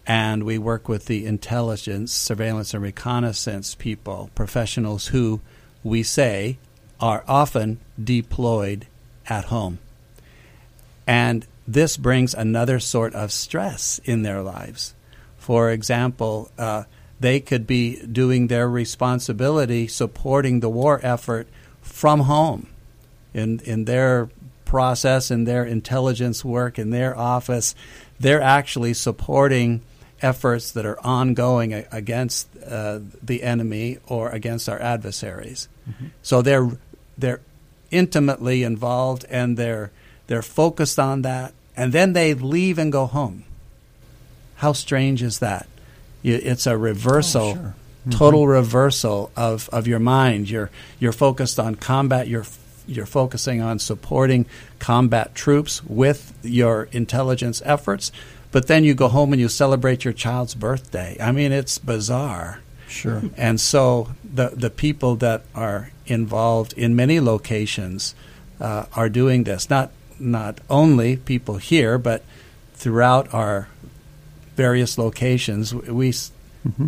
and 0.05 0.43
we 0.43 0.57
work 0.57 0.87
with 0.89 1.05
the 1.05 1.25
intelligence, 1.25 2.11
surveillance, 2.11 2.73
and 2.73 2.83
reconnaissance 2.83 3.75
people, 3.75 4.29
professionals 4.35 5.07
who 5.07 5.41
we 5.83 6.03
say 6.03 6.57
are 6.99 7.23
often 7.27 7.79
deployed 8.01 8.87
at 9.27 9.45
home. 9.45 9.79
And 11.07 11.45
this 11.67 11.97
brings 11.97 12.33
another 12.33 12.79
sort 12.79 13.13
of 13.13 13.31
stress 13.31 13.99
in 14.03 14.23
their 14.23 14.41
lives. 14.41 14.93
For 15.37 15.71
example, 15.71 16.51
uh, 16.57 16.83
they 17.19 17.39
could 17.39 17.65
be 17.65 18.05
doing 18.05 18.47
their 18.47 18.69
responsibility 18.69 19.87
supporting 19.87 20.59
the 20.59 20.69
war 20.69 20.99
effort 21.03 21.47
from 21.81 22.21
home 22.21 22.67
in 23.33 23.59
in 23.59 23.85
their 23.85 24.29
process 24.65 25.31
in 25.31 25.45
their 25.45 25.63
intelligence 25.63 26.43
work 26.43 26.77
in 26.77 26.89
their 26.89 27.17
office. 27.17 27.75
They're 28.19 28.41
actually 28.41 28.93
supporting 28.93 29.81
efforts 30.21 30.71
that 30.71 30.85
are 30.85 30.99
ongoing 31.05 31.73
against 31.91 32.49
uh, 32.65 32.99
the 33.21 33.43
enemy 33.43 33.99
or 34.07 34.29
against 34.29 34.67
our 34.67 34.81
adversaries. 34.81 35.69
So 36.21 36.41
they're 36.41 36.69
they're 37.17 37.41
intimately 37.91 38.63
involved 38.63 39.25
and 39.29 39.55
they're 39.57 39.91
they're 40.27 40.41
focused 40.41 40.99
on 40.99 41.21
that 41.23 41.53
and 41.77 41.91
then 41.93 42.13
they 42.13 42.33
leave 42.33 42.77
and 42.77 42.91
go 42.91 43.05
home 43.05 43.43
how 44.55 44.73
strange 44.73 45.21
is 45.21 45.39
that 45.39 45.67
it's 46.23 46.65
a 46.65 46.77
reversal 46.77 47.43
Oh, 47.49 47.53
sure. 47.53 47.75
total 48.17 48.47
reversal 48.47 49.31
of, 49.35 49.67
of 49.71 49.87
your 49.87 49.99
mind. 49.99 50.47
You're 50.49 50.69
you're 50.99 51.11
focused 51.11 51.59
on 51.59 51.75
combat. 51.75 52.27
You're 52.27 52.45
you're 52.87 53.05
focusing 53.07 53.61
on 53.61 53.79
supporting 53.79 54.45
combat 54.79 55.33
troops 55.35 55.83
with 55.83 56.33
your 56.43 56.83
intelligence 56.91 57.61
efforts, 57.65 58.11
but 58.51 58.67
then 58.67 58.83
you 58.83 58.93
go 58.93 59.07
home 59.07 59.33
and 59.33 59.39
you 59.41 59.49
celebrate 59.49 60.03
your 60.05 60.13
child's 60.13 60.53
birthday. 60.55 61.17
I 61.19 61.31
mean, 61.31 61.51
it's 61.51 61.77
bizarre. 61.79 62.59
Sure. 62.87 63.23
And 63.37 63.59
so 63.59 64.09
the 64.23 64.49
the 64.49 64.69
people 64.69 65.15
that 65.17 65.41
are 65.55 65.89
involved 66.05 66.73
in 66.73 66.95
many 66.95 67.19
locations 67.19 68.13
uh, 68.59 68.85
are 68.95 69.09
doing 69.09 69.43
this. 69.45 69.67
Not 69.69 69.91
not 70.19 70.59
only 70.69 71.17
people 71.17 71.57
here, 71.57 71.97
but 71.97 72.23
throughout 72.73 73.33
our 73.33 73.67
various 74.55 74.97
locations. 74.97 75.73
We 75.73 76.09
s 76.09 76.31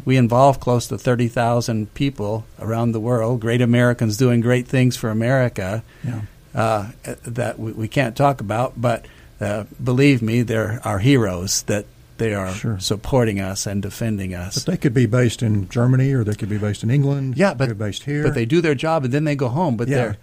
we 0.06 0.18
involve 0.18 0.60
close 0.60 0.88
to 0.88 0.98
thirty 0.98 1.28
thousand 1.28 1.94
people 1.94 2.46
around 2.60 2.92
the 2.94 3.00
world. 3.00 3.42
Great 3.42 3.62
Americans 3.62 4.18
doing 4.18 4.42
great 4.42 4.68
things 4.68 4.98
for 4.98 5.10
America 5.10 5.84
Yeah. 6.04 6.22
uh, 6.56 6.92
that 7.26 7.60
we, 7.60 7.72
we 7.74 7.88
can't 7.88 8.16
talk 8.16 8.42
about, 8.42 8.74
but 8.82 9.06
uh, 9.40 9.66
believe 9.84 10.22
me, 10.24 10.42
they're 10.42 10.82
our 10.84 10.98
heroes. 11.00 11.62
That 11.64 11.86
they 12.18 12.34
are 12.34 12.52
Sure. 12.52 12.80
supporting 12.80 13.40
us 13.40 13.68
and 13.68 13.80
defending 13.84 14.34
us. 14.34 14.56
But 14.66 14.72
they 14.72 14.78
could 14.78 14.96
be 14.96 15.06
based 15.06 15.44
in 15.44 15.70
Germany 15.70 16.12
or 16.14 16.24
they 16.24 16.34
could 16.34 16.50
be 16.50 16.58
based 16.58 16.82
in 16.82 16.90
England. 16.90 17.38
Yeah, 17.38 17.54
but 17.54 17.68
be 17.70 17.76
based 17.76 18.04
here. 18.06 18.24
But 18.24 18.34
they 18.34 18.46
do 18.46 18.60
their 18.62 18.74
job 18.74 19.04
and 19.04 19.14
then 19.14 19.26
they 19.26 19.36
go 19.36 19.50
home. 19.50 19.78
But 19.78 19.88
Yeah. 19.88 19.98
they're 19.98 20.18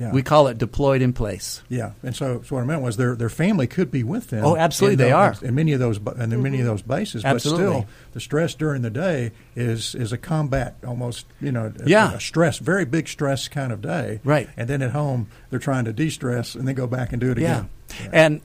yeah. 0.00 0.10
we 0.12 0.22
call 0.22 0.48
it 0.48 0.56
deployed 0.58 1.02
in 1.02 1.12
place. 1.12 1.62
yeah, 1.68 1.92
and 2.02 2.16
so, 2.16 2.40
so 2.42 2.56
what 2.56 2.62
I 2.62 2.64
meant 2.64 2.82
was 2.82 2.96
their 2.96 3.14
their 3.14 3.28
family 3.28 3.66
could 3.66 3.90
be 3.90 4.02
with 4.02 4.30
them. 4.30 4.44
Oh, 4.44 4.56
absolutely, 4.56 4.94
in 4.94 4.98
they 4.98 5.08
the- 5.10 5.12
are. 5.12 5.34
in 5.42 5.54
many 5.54 5.72
of 5.74 5.78
those 5.80 5.98
and 6.18 6.32
in 6.32 6.42
many 6.42 6.58
of 6.60 6.66
those 6.66 6.82
bases. 6.82 7.24
Absolutely. 7.24 7.64
But 7.66 7.70
still, 7.82 7.86
the 8.12 8.20
stress 8.20 8.54
during 8.54 8.82
the 8.82 8.90
day 8.90 9.32
is 9.54 9.94
is 9.94 10.12
a 10.12 10.18
combat 10.18 10.76
almost 10.86 11.26
you 11.40 11.52
know 11.52 11.72
Yeah. 11.84 12.14
a 12.14 12.20
stress 12.20 12.58
very 12.58 12.84
big 12.84 13.06
stress 13.08 13.46
kind 13.48 13.70
of 13.72 13.82
day. 13.82 14.20
Right. 14.24 14.48
And 14.56 14.66
then 14.68 14.82
at 14.82 14.92
home 14.92 15.28
they're 15.50 15.58
trying 15.60 15.84
to 15.84 15.92
de 15.92 16.08
stress 16.10 16.54
and 16.54 16.66
then 16.66 16.74
go 16.74 16.86
back 16.86 17.12
and 17.12 17.20
do 17.20 17.30
it 17.30 17.38
Yeah. 17.38 17.58
again. 17.58 17.70
And 18.12 18.40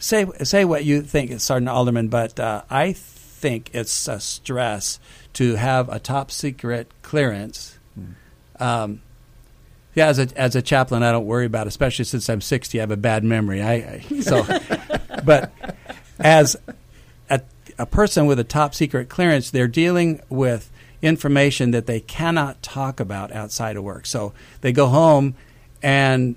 say 0.00 0.26
say 0.42 0.64
what 0.64 0.84
you 0.84 1.02
think, 1.02 1.40
Sergeant 1.40 1.68
Alderman, 1.68 2.08
but 2.08 2.38
uh, 2.40 2.62
I 2.68 2.92
think 2.92 3.70
it's 3.72 4.08
a 4.08 4.20
stress 4.20 4.98
to 5.34 5.54
have 5.54 5.88
a 5.88 5.98
top 5.98 6.30
secret 6.30 6.90
clearance. 7.02 7.78
Um, 8.60 9.00
yeah, 9.94 10.06
as 10.06 10.18
a 10.18 10.28
as 10.36 10.56
a 10.56 10.62
chaplain, 10.62 11.02
I 11.02 11.12
don't 11.12 11.26
worry 11.26 11.46
about, 11.46 11.66
it, 11.66 11.68
especially 11.68 12.04
since 12.04 12.28
I'm 12.28 12.40
60. 12.40 12.78
I 12.78 12.82
have 12.82 12.90
a 12.90 12.96
bad 12.96 13.24
memory. 13.24 13.62
I, 13.62 13.72
I 13.72 14.20
so, 14.20 14.46
but 15.24 15.52
as 16.18 16.56
a, 17.28 17.40
a 17.78 17.86
person 17.86 18.26
with 18.26 18.38
a 18.38 18.44
top 18.44 18.74
secret 18.74 19.08
clearance, 19.08 19.50
they're 19.50 19.68
dealing 19.68 20.20
with 20.28 20.70
information 21.02 21.72
that 21.72 21.86
they 21.86 22.00
cannot 22.00 22.62
talk 22.62 23.00
about 23.00 23.32
outside 23.32 23.76
of 23.76 23.84
work. 23.84 24.06
So 24.06 24.32
they 24.60 24.72
go 24.72 24.86
home 24.86 25.34
and 25.82 26.36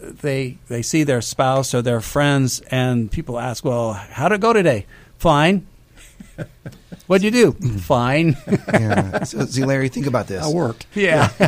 they 0.00 0.58
they 0.68 0.82
see 0.82 1.02
their 1.02 1.20
spouse 1.20 1.74
or 1.74 1.82
their 1.82 2.00
friends, 2.00 2.60
and 2.70 3.10
people 3.10 3.38
ask, 3.38 3.64
"Well, 3.64 3.92
how'd 3.92 4.32
it 4.32 4.40
go 4.40 4.52
today?" 4.52 4.86
Fine. 5.18 5.66
What'd 7.06 7.24
you 7.24 7.30
do? 7.30 7.52
Fine. 7.78 8.36
yeah. 8.72 9.24
So, 9.24 9.44
see, 9.46 9.64
Larry, 9.64 9.88
think 9.88 10.06
about 10.06 10.26
this. 10.26 10.44
I 10.44 10.48
worked. 10.50 10.86
Yeah. 10.94 11.30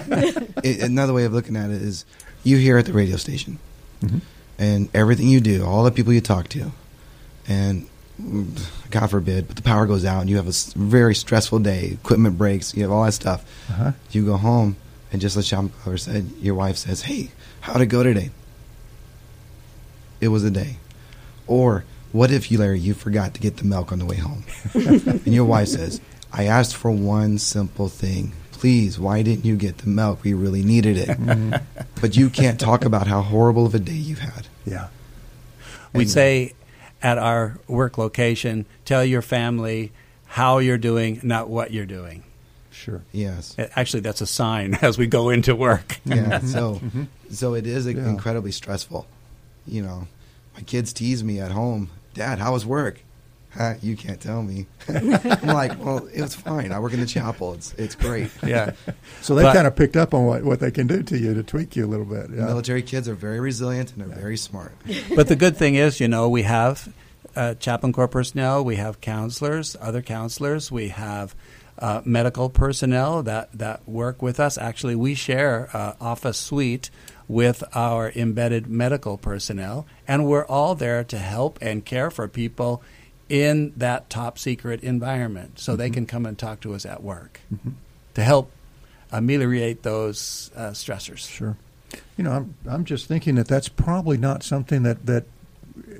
It- 0.62 0.82
another 0.82 1.12
way 1.12 1.24
of 1.24 1.32
looking 1.32 1.56
at 1.56 1.70
it 1.70 1.80
is 1.82 2.04
you 2.44 2.56
here 2.58 2.76
at 2.78 2.84
the 2.86 2.92
radio 2.92 3.16
station, 3.16 3.58
and 4.58 4.88
everything 4.94 5.28
you 5.28 5.40
do, 5.40 5.64
all 5.64 5.84
the 5.84 5.90
people 5.90 6.12
you 6.12 6.20
talk 6.20 6.48
to, 6.50 6.72
and 7.48 7.86
God 8.90 9.08
forbid, 9.10 9.46
but 9.48 9.56
the 9.56 9.62
power 9.62 9.86
goes 9.86 10.04
out, 10.04 10.20
and 10.20 10.28
you 10.30 10.36
have 10.36 10.48
a 10.48 10.52
very 10.78 11.14
stressful 11.14 11.58
day. 11.60 11.90
Equipment 12.02 12.36
breaks, 12.36 12.74
you 12.74 12.82
have 12.82 12.90
all 12.92 13.04
that 13.04 13.12
stuff. 13.12 13.44
Uh-huh. 13.70 13.92
You 14.10 14.24
go 14.26 14.36
home, 14.36 14.76
and 15.12 15.20
just 15.20 15.36
like 15.36 15.44
Sean 15.46 15.68
Power 15.70 15.96
said, 15.96 16.30
your 16.40 16.54
wife 16.54 16.76
says, 16.76 17.02
"Hey, 17.02 17.30
how'd 17.60 17.80
it 17.80 17.86
go 17.86 18.02
today?" 18.02 18.30
It 20.20 20.28
was 20.28 20.44
a 20.44 20.50
day. 20.50 20.76
Or 21.46 21.84
what 22.12 22.30
if 22.30 22.50
you, 22.50 22.58
Larry, 22.58 22.80
you 22.80 22.94
forgot 22.94 23.34
to 23.34 23.40
get 23.40 23.56
the 23.58 23.64
milk 23.64 23.92
on 23.92 23.98
the 23.98 24.04
way 24.04 24.16
home, 24.16 24.44
and 24.74 25.26
your 25.26 25.44
wife 25.44 25.68
says, 25.68 26.00
"I 26.32 26.44
asked 26.44 26.76
for 26.76 26.90
one 26.90 27.38
simple 27.38 27.88
thing." 27.88 28.32
Please, 28.52 28.98
why 29.00 29.22
didn't 29.22 29.46
you 29.46 29.56
get 29.56 29.78
the 29.78 29.88
milk? 29.88 30.22
We 30.22 30.34
really 30.34 30.62
needed 30.62 30.96
it. 30.98 31.08
Mm-hmm. 31.18 31.54
But 32.00 32.14
you 32.16 32.28
can't 32.28 32.60
talk 32.60 32.84
about 32.84 33.06
how 33.06 33.22
horrible 33.22 33.64
of 33.66 33.74
a 33.74 33.78
day 33.78 33.92
you've 33.94 34.18
had. 34.18 34.48
Yeah. 34.66 34.88
we 35.94 36.02
And- 36.02 36.10
say 36.10 36.52
at 37.02 37.16
our 37.16 37.58
work 37.68 37.96
location, 37.96 38.66
tell 38.84 39.02
your 39.04 39.22
family 39.22 39.92
how 40.26 40.58
you're 40.58 40.76
doing, 40.78 41.20
not 41.22 41.48
what 41.48 41.72
you're 41.72 41.86
doing. 41.86 42.22
Sure. 42.70 43.02
Yes. 43.12 43.56
Actually, 43.76 44.00
that's 44.00 44.20
a 44.20 44.26
sign 44.26 44.74
as 44.82 44.98
we 44.98 45.06
go 45.06 45.30
into 45.30 45.54
work. 45.56 45.98
Yeah. 46.04 46.40
So, 46.40 46.80
so 47.30 47.52
mm-hmm. 47.52 47.56
it 47.56 47.66
is 47.66 47.86
Yeah. 47.86 48.08
incredibly 48.08 48.52
stressful. 48.52 49.06
You 49.66 49.82
know, 49.82 50.06
my 50.54 50.62
kids 50.62 50.92
tease 50.92 51.22
me 51.24 51.40
at 51.40 51.50
home. 51.52 51.88
Dad, 52.14 52.38
how 52.38 52.52
was 52.52 52.66
work? 52.66 53.00
Huh, 53.50 53.74
you 53.82 53.96
can't 53.96 54.20
tell 54.20 54.42
me. 54.42 54.66
I'm 54.88 55.42
like, 55.42 55.84
well, 55.84 56.06
it 56.14 56.20
was 56.20 56.36
fine. 56.36 56.70
I 56.70 56.78
work 56.78 56.92
in 56.92 57.00
the 57.00 57.06
chapel. 57.06 57.54
It's 57.54 57.74
it's 57.74 57.94
great. 57.96 58.30
Yeah. 58.44 58.72
So 59.22 59.34
they 59.34 59.42
kind 59.42 59.66
of 59.66 59.76
picked 59.76 59.96
up 59.96 60.14
on 60.14 60.24
what, 60.24 60.44
what 60.44 60.60
they 60.60 60.70
can 60.70 60.86
do 60.86 61.02
to 61.02 61.18
you 61.18 61.34
to 61.34 61.42
tweak 61.42 61.76
you 61.76 61.84
a 61.84 61.86
little 61.86 62.06
bit. 62.06 62.30
Yeah. 62.30 62.46
Military 62.46 62.82
kids 62.82 63.06
are 63.06 63.14
very 63.14 63.38
resilient 63.38 63.92
and 63.92 64.00
they're 64.00 64.18
very 64.18 64.36
smart. 64.38 64.72
but 65.14 65.28
the 65.28 65.36
good 65.36 65.56
thing 65.56 65.74
is, 65.74 66.00
you 66.00 66.08
know, 66.08 66.28
we 66.28 66.42
have 66.42 66.92
uh, 67.36 67.54
chaplain 67.54 67.92
corps 67.92 68.08
personnel, 68.08 68.64
we 68.64 68.76
have 68.76 69.00
counselors, 69.00 69.76
other 69.78 70.00
counselors, 70.00 70.72
we 70.72 70.88
have 70.88 71.34
uh, 71.78 72.00
medical 72.04 72.48
personnel 72.48 73.22
that, 73.24 73.52
that 73.52 73.86
work 73.86 74.22
with 74.22 74.40
us. 74.40 74.56
Actually, 74.56 74.96
we 74.96 75.14
share 75.14 75.68
uh, 75.74 75.94
office 76.00 76.38
suite 76.38 76.90
with 77.30 77.62
our 77.76 78.10
embedded 78.16 78.66
medical 78.66 79.16
personnel, 79.16 79.86
and 80.08 80.26
we're 80.26 80.44
all 80.46 80.74
there 80.74 81.04
to 81.04 81.16
help 81.16 81.56
and 81.62 81.84
care 81.84 82.10
for 82.10 82.26
people 82.26 82.82
in 83.28 83.72
that 83.76 84.10
top 84.10 84.36
secret 84.36 84.82
environment 84.82 85.56
so 85.56 85.76
they 85.76 85.88
can 85.90 86.04
come 86.06 86.26
and 86.26 86.36
talk 86.36 86.60
to 86.60 86.74
us 86.74 86.84
at 86.84 87.04
work 87.04 87.38
to 88.14 88.24
help 88.24 88.50
ameliorate 89.12 89.84
those 89.84 90.50
uh, 90.56 90.70
stressors. 90.70 91.30
Sure. 91.30 91.56
You 92.16 92.24
know, 92.24 92.32
I'm 92.32 92.54
I'm 92.68 92.84
just 92.84 93.06
thinking 93.06 93.36
that 93.36 93.46
that's 93.46 93.68
probably 93.68 94.18
not 94.18 94.42
something 94.42 94.82
that 94.82 95.06
that 95.06 95.24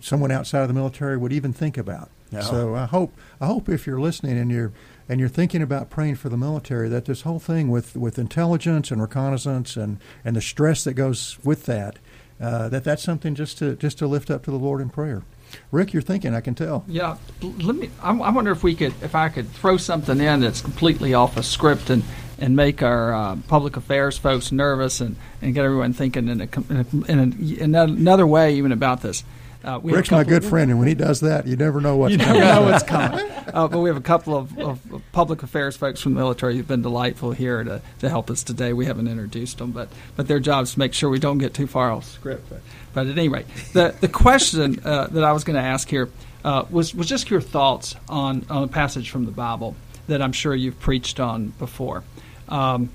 someone 0.00 0.32
outside 0.32 0.62
of 0.62 0.68
the 0.68 0.74
military 0.74 1.16
would 1.16 1.32
even 1.32 1.52
think 1.52 1.78
about. 1.78 2.10
No. 2.32 2.40
So 2.40 2.74
I 2.74 2.86
hope 2.86 3.16
I 3.40 3.46
hope 3.46 3.68
if 3.68 3.86
you're 3.86 4.00
listening 4.00 4.36
and 4.36 4.50
you're 4.50 4.72
and 5.10 5.18
you're 5.18 5.28
thinking 5.28 5.60
about 5.60 5.90
praying 5.90 6.14
for 6.14 6.28
the 6.28 6.36
military, 6.36 6.88
that 6.88 7.06
this 7.06 7.22
whole 7.22 7.40
thing 7.40 7.68
with, 7.68 7.96
with 7.96 8.16
intelligence 8.16 8.92
and 8.92 9.02
reconnaissance 9.02 9.76
and, 9.76 9.98
and 10.24 10.36
the 10.36 10.40
stress 10.40 10.84
that 10.84 10.94
goes 10.94 11.36
with 11.42 11.66
that, 11.66 11.98
uh, 12.40 12.68
that 12.68 12.84
that's 12.84 13.02
something 13.02 13.34
just 13.34 13.58
to 13.58 13.74
just 13.74 13.98
to 13.98 14.06
lift 14.06 14.30
up 14.30 14.44
to 14.44 14.52
the 14.52 14.56
Lord 14.56 14.80
in 14.80 14.88
prayer. 14.88 15.24
Rick, 15.72 15.92
you're 15.92 16.00
thinking, 16.00 16.32
I 16.32 16.40
can 16.40 16.54
tell. 16.54 16.84
Yeah, 16.86 17.16
let 17.42 17.74
me. 17.74 17.90
I, 18.00 18.16
I 18.16 18.30
wonder 18.30 18.52
if 18.52 18.62
we 18.62 18.76
could, 18.76 18.94
if 19.02 19.16
I 19.16 19.30
could 19.30 19.50
throw 19.50 19.78
something 19.78 20.20
in 20.20 20.40
that's 20.42 20.60
completely 20.60 21.12
off 21.12 21.36
a 21.36 21.42
script 21.42 21.90
and 21.90 22.04
and 22.38 22.54
make 22.54 22.80
our 22.80 23.12
uh, 23.12 23.36
public 23.48 23.76
affairs 23.76 24.16
folks 24.16 24.52
nervous 24.52 25.00
and, 25.00 25.16
and 25.42 25.54
get 25.54 25.64
everyone 25.64 25.92
thinking 25.92 26.28
in 26.28 26.40
a, 26.40 26.48
in, 26.70 26.76
a, 26.76 27.12
in, 27.12 27.18
a, 27.18 27.64
in 27.64 27.74
another 27.74 28.26
way 28.26 28.54
even 28.54 28.70
about 28.70 29.02
this. 29.02 29.24
Uh, 29.62 29.78
Rick's 29.82 30.10
my 30.10 30.24
good 30.24 30.44
friend, 30.44 30.70
and 30.70 30.78
when 30.78 30.88
he 30.88 30.94
does 30.94 31.20
that, 31.20 31.46
you 31.46 31.54
never 31.54 31.80
know 31.80 31.96
what's 31.96 32.12
you 32.12 32.18
coming. 32.18 32.40
never 32.40 32.60
know 32.60 32.70
what's 32.70 32.84
coming. 32.88 33.30
Uh, 33.52 33.68
but 33.68 33.78
we 33.78 33.90
have 33.90 33.96
a 33.96 34.02
couple 34.02 34.36
of, 34.36 34.58
of, 34.58 34.92
of 34.92 35.02
public 35.12 35.42
affairs 35.42 35.76
folks 35.76 36.00
from 36.00 36.14
the 36.14 36.20
military 36.20 36.56
who've 36.56 36.66
been 36.66 36.82
delightful 36.82 37.32
here 37.32 37.62
to, 37.62 37.82
to 37.98 38.08
help 38.08 38.30
us 38.30 38.42
today. 38.42 38.72
We 38.72 38.86
haven't 38.86 39.08
introduced 39.08 39.58
them, 39.58 39.72
but, 39.72 39.88
but 40.16 40.28
their 40.28 40.40
job 40.40 40.64
is 40.64 40.72
to 40.72 40.78
make 40.78 40.94
sure 40.94 41.10
we 41.10 41.18
don't 41.18 41.38
get 41.38 41.52
too 41.52 41.66
far 41.66 41.90
off 41.90 42.06
script. 42.06 42.48
But, 42.48 42.60
but 42.94 43.06
at 43.06 43.18
any 43.18 43.28
rate, 43.28 43.46
the, 43.74 43.94
the 44.00 44.08
question 44.08 44.80
uh, 44.84 45.08
that 45.08 45.24
I 45.24 45.32
was 45.32 45.44
going 45.44 45.56
to 45.56 45.62
ask 45.62 45.88
here 45.88 46.08
uh, 46.42 46.64
was, 46.70 46.94
was 46.94 47.06
just 47.06 47.30
your 47.30 47.42
thoughts 47.42 47.96
on, 48.08 48.46
on 48.48 48.62
a 48.62 48.68
passage 48.68 49.10
from 49.10 49.26
the 49.26 49.32
Bible 49.32 49.76
that 50.06 50.22
I'm 50.22 50.32
sure 50.32 50.54
you've 50.54 50.80
preached 50.80 51.20
on 51.20 51.48
before. 51.58 52.02
Um, 52.48 52.90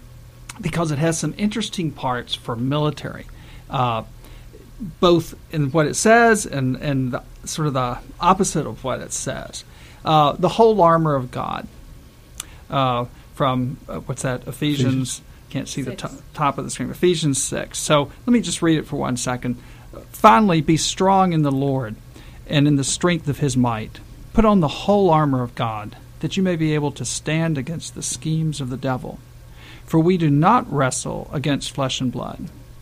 because 0.59 0.91
it 0.91 0.97
has 0.99 1.19
some 1.19 1.33
interesting 1.37 1.91
parts 1.91 2.33
for 2.33 2.55
military. 2.55 3.25
Uh, 3.69 4.03
both 4.79 5.35
in 5.51 5.71
what 5.71 5.87
it 5.87 5.95
says 5.95 6.45
and, 6.45 6.75
and 6.77 7.13
the, 7.13 7.23
sort 7.45 7.67
of 7.67 7.73
the 7.73 7.99
opposite 8.19 8.67
of 8.67 8.83
what 8.83 8.99
it 8.99 9.13
says. 9.13 9.63
Uh, 10.03 10.33
the 10.33 10.49
whole 10.49 10.81
armor 10.81 11.15
of 11.15 11.31
God. 11.31 11.67
Uh, 12.69 13.05
from, 13.33 13.77
uh, 13.89 13.99
what's 13.99 14.21
that, 14.21 14.47
Ephesians, 14.47 15.21
can't 15.49 15.67
see 15.67 15.81
the 15.81 15.91
Six. 15.91 16.01
to- 16.03 16.21
top 16.33 16.57
of 16.57 16.63
the 16.63 16.71
screen, 16.71 16.89
Ephesians 16.89 17.41
6. 17.43 17.77
So 17.77 18.11
let 18.25 18.33
me 18.33 18.41
just 18.41 18.61
read 18.61 18.77
it 18.77 18.87
for 18.87 18.95
one 18.95 19.17
second. 19.17 19.57
Finally, 20.11 20.61
be 20.61 20.77
strong 20.77 21.33
in 21.33 21.41
the 21.43 21.51
Lord 21.51 21.95
and 22.47 22.67
in 22.67 22.75
the 22.75 22.83
strength 22.83 23.27
of 23.27 23.39
his 23.39 23.55
might. 23.57 23.99
Put 24.33 24.45
on 24.45 24.59
the 24.59 24.67
whole 24.67 25.09
armor 25.09 25.43
of 25.43 25.55
God, 25.55 25.95
that 26.19 26.37
you 26.37 26.43
may 26.43 26.55
be 26.55 26.73
able 26.73 26.91
to 26.91 27.05
stand 27.05 27.57
against 27.57 27.95
the 27.95 28.03
schemes 28.03 28.59
of 28.59 28.69
the 28.69 28.77
devil. 28.77 29.19
For 29.85 29.99
we 29.99 30.17
do 30.17 30.29
not 30.29 30.71
wrestle 30.71 31.29
against 31.31 31.71
flesh 31.71 32.01
and 32.01 32.11
blood, 32.11 32.49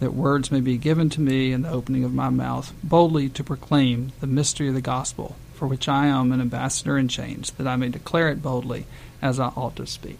that 0.00 0.14
words 0.14 0.50
may 0.50 0.60
be 0.60 0.76
given 0.76 1.08
to 1.10 1.20
me 1.20 1.52
in 1.52 1.62
the 1.62 1.70
opening 1.70 2.04
of 2.04 2.12
my 2.12 2.28
mouth, 2.28 2.72
boldly 2.82 3.28
to 3.30 3.44
proclaim 3.44 4.12
the 4.20 4.26
mystery 4.26 4.68
of 4.68 4.74
the 4.74 4.80
gospel, 4.80 5.36
for 5.54 5.66
which 5.66 5.88
I 5.88 6.06
am 6.06 6.32
an 6.32 6.40
ambassador 6.40 6.98
in 6.98 7.08
chains, 7.08 7.50
that 7.52 7.66
I 7.66 7.76
may 7.76 7.88
declare 7.88 8.28
it 8.28 8.42
boldly 8.42 8.86
as 9.22 9.40
I 9.40 9.46
ought 9.48 9.76
to 9.76 9.86
speak. 9.86 10.18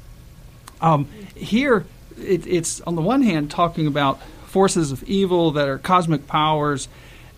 Um, 0.80 1.08
here, 1.34 1.84
it, 2.18 2.46
it's 2.46 2.80
on 2.82 2.94
the 2.94 3.02
one 3.02 3.22
hand 3.22 3.50
talking 3.50 3.86
about 3.86 4.22
forces 4.46 4.92
of 4.92 5.02
evil 5.04 5.50
that 5.52 5.68
are 5.68 5.78
cosmic 5.78 6.26
powers, 6.26 6.88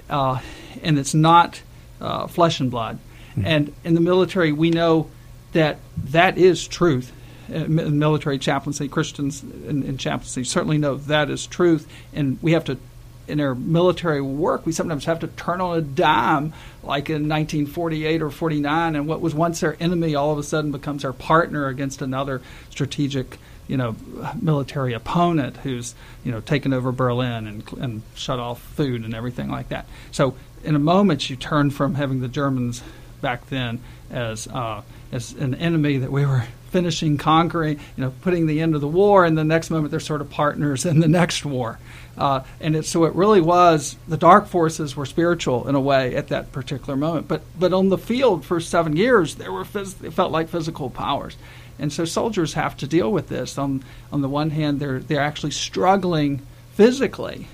uh, 0.09 0.41
and 0.83 0.99
it's 0.99 1.15
not 1.15 1.61
uh, 2.01 2.27
flesh 2.29 2.61
and 2.61 2.71
blood. 2.71 2.99
And 3.45 3.73
in 3.85 3.95
the 3.95 4.01
military, 4.01 4.51
we 4.51 4.71
know 4.71 5.11
that 5.53 5.79
that 6.11 6.39
is 6.39 6.67
truth. 6.67 7.13
Uh, 7.53 7.65
mi- 7.69 7.89
military 7.91 8.39
chaplaincy, 8.39 8.89
Christians 8.89 9.43
in, 9.43 9.83
in 9.83 9.99
chaplaincy 9.99 10.45
certainly 10.45 10.79
know 10.79 10.97
that 10.97 11.31
is 11.31 11.47
truth, 11.47 11.89
and 12.13 12.39
we 12.43 12.53
have 12.53 12.65
to. 12.65 12.79
In 13.27 13.43
our 13.43 13.55
military 13.55 14.23
work, 14.23 14.65
we 14.65 14.73
sometimes 14.73 15.05
have 15.05 15.19
to 15.19 15.27
turn 15.27 15.61
on 15.61 15.77
a 15.77 15.83
dime, 15.83 16.55
like 16.83 17.11
in 17.11 17.29
1948 17.29 18.23
or 18.23 18.31
49, 18.31 18.97
and 18.97 19.07
what 19.07 19.21
was 19.21 19.35
once 19.35 19.63
our 19.63 19.77
enemy 19.79 20.15
all 20.15 20.33
of 20.33 20.39
a 20.39 20.43
sudden 20.43 20.73
becomes 20.73 21.05
our 21.05 21.13
partner 21.13 21.67
against 21.67 22.01
another 22.01 22.41
strategic 22.71 23.39
you 23.69 23.77
know, 23.77 23.95
military 24.41 24.95
opponent 24.95 25.59
who's, 25.59 25.95
you 26.25 26.33
know, 26.33 26.41
taken 26.41 26.73
over 26.73 26.91
Berlin 26.91 27.47
and, 27.47 27.73
and 27.75 28.03
shut 28.15 28.39
off 28.39 28.61
food 28.61 29.05
and 29.05 29.15
everything 29.15 29.51
like 29.51 29.69
that. 29.69 29.87
So 30.11 30.35
in 30.65 30.75
a 30.75 30.81
moment, 30.81 31.31
you 31.31 31.37
turn 31.37 31.71
from 31.71 31.95
having 31.95 32.21
the 32.21 32.29
Germans 32.29 32.83
back 33.21 33.47
then 33.49 33.81
as 34.11 34.49
uh, 34.49 34.83
as 35.13 35.33
an 35.35 35.55
enemy 35.55 35.99
that 35.99 36.11
we 36.11 36.25
were 36.25 36.45
finishing 36.71 37.17
conquering, 37.17 37.79
you 37.97 38.05
know, 38.05 38.13
putting 38.23 38.47
the 38.47 38.61
end 38.61 38.75
of 38.75 38.81
the 38.81 38.89
war, 38.89 39.25
and 39.25 39.37
the 39.37 39.45
next 39.45 39.71
moment 39.71 39.91
they're 39.91 40.01
sort 40.01 40.21
of 40.21 40.31
partners 40.31 40.85
in 40.85 41.01
the 41.01 41.09
next 41.21 41.45
war. 41.45 41.79
Uh, 42.17 42.43
and 42.61 42.75
it, 42.75 42.85
so 42.85 43.05
it 43.05 43.15
really 43.15 43.41
was 43.41 43.97
the 44.09 44.17
dark 44.17 44.49
forces 44.49 44.97
were 44.97 45.07
spiritual 45.07 45.69
in 45.69 45.75
a 45.75 45.81
way 45.81 46.17
at 46.17 46.29
that 46.29 46.51
particular 46.53 46.97
moment. 46.97 47.29
But 47.29 47.43
but 47.59 47.73
on 47.73 47.89
the 47.89 47.99
field 47.99 48.45
for 48.45 48.61
seven 48.61 48.97
years, 48.97 49.37
there 49.37 49.53
were 49.53 49.65
phys- 49.65 50.03
it 50.03 50.13
felt 50.13 50.33
like 50.33 50.49
physical 50.49 50.91
powers. 50.91 51.37
And 51.79 51.93
so 51.93 52.05
soldiers 52.05 52.55
have 52.55 52.77
to 52.79 52.89
deal 52.89 53.13
with 53.13 53.29
this. 53.29 53.57
On 53.57 53.85
on 54.13 54.21
the 54.21 54.29
one 54.29 54.51
hand, 54.51 54.81
they're 54.81 54.99
they're 54.99 55.21
actually 55.21 55.53
struggling 55.53 56.43
physically 56.75 57.47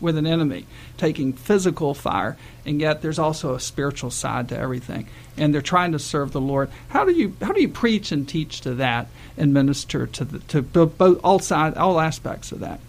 with 0.00 0.16
an 0.16 0.26
enemy, 0.26 0.66
taking 0.96 1.32
physical 1.32 1.94
fire, 1.94 2.36
and 2.64 2.80
yet 2.80 3.02
there's 3.02 3.18
also 3.18 3.54
a 3.54 3.60
spiritual 3.60 4.10
side 4.10 4.48
to 4.50 4.58
everything. 4.58 5.06
And 5.36 5.52
they're 5.52 5.62
trying 5.62 5.92
to 5.92 5.98
serve 5.98 6.32
the 6.32 6.40
Lord. 6.40 6.70
How 6.88 7.04
do 7.04 7.12
you 7.12 7.36
how 7.42 7.52
do 7.52 7.60
you 7.60 7.68
preach 7.68 8.12
and 8.12 8.28
teach 8.28 8.62
to 8.62 8.74
that 8.76 9.08
and 9.36 9.52
minister 9.52 10.06
to 10.06 10.24
the, 10.24 10.38
to 10.40 10.62
both 10.62 11.20
all 11.22 11.38
side 11.38 11.74
all 11.74 12.00
aspects 12.00 12.52
of 12.52 12.60
that? 12.60 12.80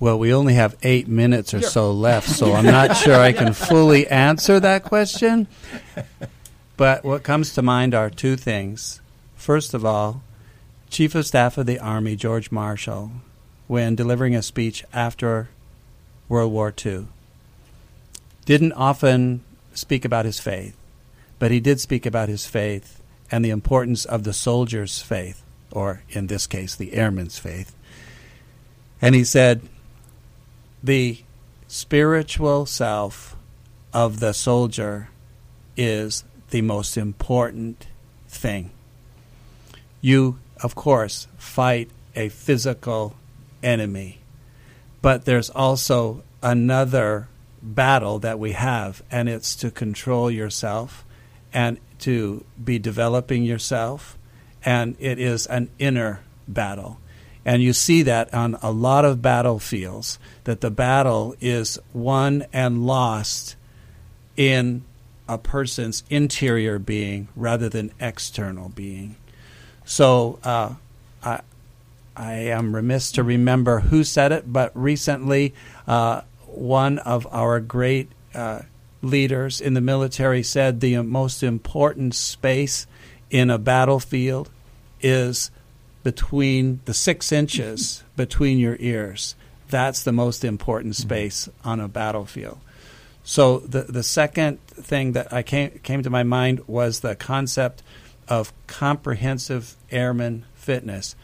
Well, 0.00 0.18
we 0.18 0.34
only 0.34 0.54
have 0.54 0.76
eight 0.82 1.06
minutes 1.06 1.54
or 1.54 1.60
Sure. 1.60 1.70
so 1.70 1.92
left, 1.92 2.28
so 2.28 2.52
I'm 2.52 2.64
not 2.80 2.96
sure 2.96 3.14
I 3.14 3.32
can 3.32 3.52
fully 3.52 4.06
answer 4.08 4.58
that 4.60 4.82
question. 4.82 5.46
But 6.76 7.04
what 7.04 7.22
comes 7.22 7.54
to 7.54 7.62
mind 7.62 7.94
are 7.94 8.10
two 8.10 8.36
things. 8.36 9.00
First 9.36 9.74
of 9.74 9.84
all, 9.84 10.22
Chief 10.90 11.14
of 11.14 11.26
Staff 11.26 11.56
of 11.58 11.66
the 11.66 11.78
Army, 11.78 12.16
George 12.16 12.50
Marshall, 12.50 13.12
when 13.68 13.94
delivering 13.94 14.34
a 14.34 14.42
speech 14.42 14.84
after 14.92 15.48
World 16.34 16.52
War 16.52 16.74
II, 16.84 17.06
didn't 18.44 18.72
often 18.72 19.44
speak 19.72 20.04
about 20.04 20.24
his 20.24 20.40
faith, 20.40 20.76
but 21.38 21.52
he 21.52 21.60
did 21.60 21.78
speak 21.78 22.06
about 22.06 22.28
his 22.28 22.44
faith 22.44 23.00
and 23.30 23.44
the 23.44 23.50
importance 23.50 24.04
of 24.04 24.24
the 24.24 24.32
soldier's 24.32 25.00
faith, 25.00 25.44
or 25.70 26.02
in 26.08 26.26
this 26.26 26.48
case, 26.48 26.74
the 26.74 26.94
airman's 26.94 27.38
faith. 27.38 27.72
And 29.00 29.14
he 29.14 29.22
said, 29.22 29.62
the 30.82 31.20
spiritual 31.68 32.66
self 32.66 33.36
of 33.92 34.18
the 34.18 34.34
soldier 34.34 35.10
is 35.76 36.24
the 36.50 36.62
most 36.62 36.96
important 36.96 37.86
thing. 38.26 38.72
You, 40.00 40.40
of 40.60 40.74
course, 40.74 41.28
fight 41.38 41.90
a 42.16 42.28
physical 42.28 43.14
enemy, 43.62 44.18
but 45.04 45.26
there's 45.26 45.50
also 45.50 46.22
another 46.42 47.28
battle 47.60 48.20
that 48.20 48.38
we 48.38 48.52
have, 48.52 49.02
and 49.10 49.28
it's 49.28 49.54
to 49.54 49.70
control 49.70 50.30
yourself 50.30 51.04
and 51.52 51.78
to 51.98 52.42
be 52.64 52.78
developing 52.78 53.44
yourself, 53.44 54.16
and 54.64 54.96
it 54.98 55.18
is 55.18 55.44
an 55.44 55.68
inner 55.78 56.20
battle. 56.48 56.98
And 57.44 57.62
you 57.62 57.74
see 57.74 58.00
that 58.04 58.32
on 58.32 58.56
a 58.62 58.70
lot 58.70 59.04
of 59.04 59.20
battlefields, 59.20 60.18
that 60.44 60.62
the 60.62 60.70
battle 60.70 61.36
is 61.38 61.78
won 61.92 62.46
and 62.50 62.86
lost 62.86 63.56
in 64.38 64.84
a 65.28 65.36
person's 65.36 66.02
interior 66.08 66.78
being 66.78 67.28
rather 67.36 67.68
than 67.68 67.92
external 68.00 68.70
being. 68.70 69.16
So 69.84 70.38
uh, 70.42 70.76
I 72.16 72.34
am 72.34 72.74
remiss 72.74 73.12
to 73.12 73.22
remember 73.22 73.80
who 73.80 74.04
said 74.04 74.32
it, 74.32 74.52
but 74.52 74.70
recently 74.76 75.54
uh, 75.86 76.22
one 76.46 76.98
of 76.98 77.26
our 77.32 77.60
great 77.60 78.10
uh, 78.34 78.62
leaders 79.02 79.60
in 79.60 79.74
the 79.74 79.80
military 79.80 80.42
said 80.42 80.80
the 80.80 80.98
most 80.98 81.42
important 81.42 82.14
space 82.14 82.86
in 83.30 83.50
a 83.50 83.58
battlefield 83.58 84.50
is 85.00 85.50
between 86.02 86.80
the 86.84 86.94
six 86.94 87.32
inches 87.32 88.04
between 88.16 88.58
your 88.58 88.76
ears. 88.78 89.34
That's 89.68 90.02
the 90.02 90.12
most 90.12 90.44
important 90.44 90.94
space 90.94 91.48
on 91.64 91.80
a 91.80 91.88
battlefield. 91.88 92.58
So 93.24 93.60
the 93.60 93.82
the 93.82 94.02
second 94.02 94.60
thing 94.66 95.12
that 95.12 95.32
I 95.32 95.42
came 95.42 95.70
came 95.82 96.02
to 96.02 96.10
my 96.10 96.22
mind 96.22 96.60
was 96.66 97.00
the 97.00 97.16
concept 97.16 97.82
of 98.28 98.52
comprehensive 98.66 99.76
airman 99.90 100.44
fitness. 100.54 101.16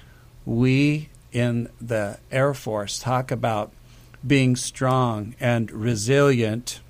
We 0.44 1.09
in 1.33 1.68
the 1.81 2.18
Air 2.31 2.55
Force 2.55 2.98
talk 2.98 3.31
about 3.31 3.72
being 4.26 4.57
strong 4.57 5.35
and 5.40 5.70
resilient 5.70 6.81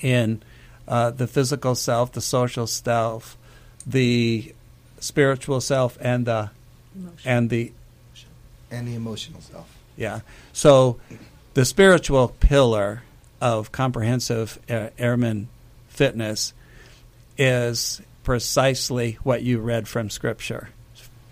in 0.00 0.42
uh, 0.86 1.10
the 1.10 1.26
physical 1.26 1.74
self, 1.74 2.12
the 2.12 2.20
social 2.20 2.66
self, 2.66 3.36
the 3.86 4.54
spiritual 5.00 5.60
self, 5.60 5.98
and 6.00 6.26
the 6.26 6.50
and 7.24 7.50
the 7.50 7.72
and 8.70 8.86
the 8.86 8.94
emotional 8.94 9.40
self. 9.40 9.68
yeah. 9.96 10.20
So 10.52 10.98
the 11.54 11.64
spiritual 11.64 12.28
pillar 12.40 13.02
of 13.40 13.72
comprehensive 13.72 14.58
uh, 14.68 14.90
airman 14.98 15.48
fitness 15.88 16.52
is 17.36 18.00
precisely 18.24 19.18
what 19.22 19.42
you 19.42 19.58
read 19.58 19.88
from 19.88 20.10
Scripture. 20.10 20.70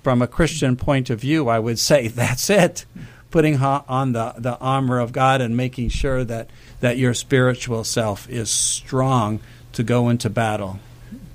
From 0.06 0.22
a 0.22 0.28
Christian 0.28 0.76
point 0.76 1.10
of 1.10 1.18
view, 1.18 1.48
I 1.48 1.58
would 1.58 1.80
say 1.80 2.06
that's 2.22 2.48
it. 2.48 2.84
Putting 3.32 3.56
on 3.60 4.12
the, 4.12 4.34
the 4.38 4.56
armor 4.58 5.00
of 5.00 5.10
God 5.10 5.40
and 5.40 5.56
making 5.56 5.88
sure 5.88 6.22
that, 6.22 6.48
that 6.78 6.96
your 6.96 7.12
spiritual 7.12 7.82
self 7.82 8.30
is 8.30 8.48
strong 8.48 9.40
to 9.72 9.82
go 9.82 10.08
into 10.08 10.30
battle. 10.30 10.78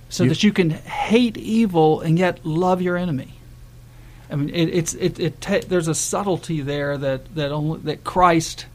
so 0.08 0.24
You- 0.24 0.30
that 0.30 0.42
you 0.44 0.54
can 0.54 0.70
hate 0.70 1.36
evil 1.36 2.00
and 2.00 2.18
yet 2.18 2.46
love 2.46 2.82
your 2.82 2.96
enemy. 2.96 3.34
I 4.30 4.36
mean, 4.38 4.48
it, 4.52 4.68
it's 4.70 4.94
it, 4.94 5.20
it 5.20 5.42
ta- 5.42 5.60
there's 5.68 5.90
a 5.90 5.94
subtlety 5.94 6.62
there 6.62 6.98
that 6.98 7.36
that 7.36 7.52
only 7.52 7.80
that 7.82 8.06
Christ 8.06 8.68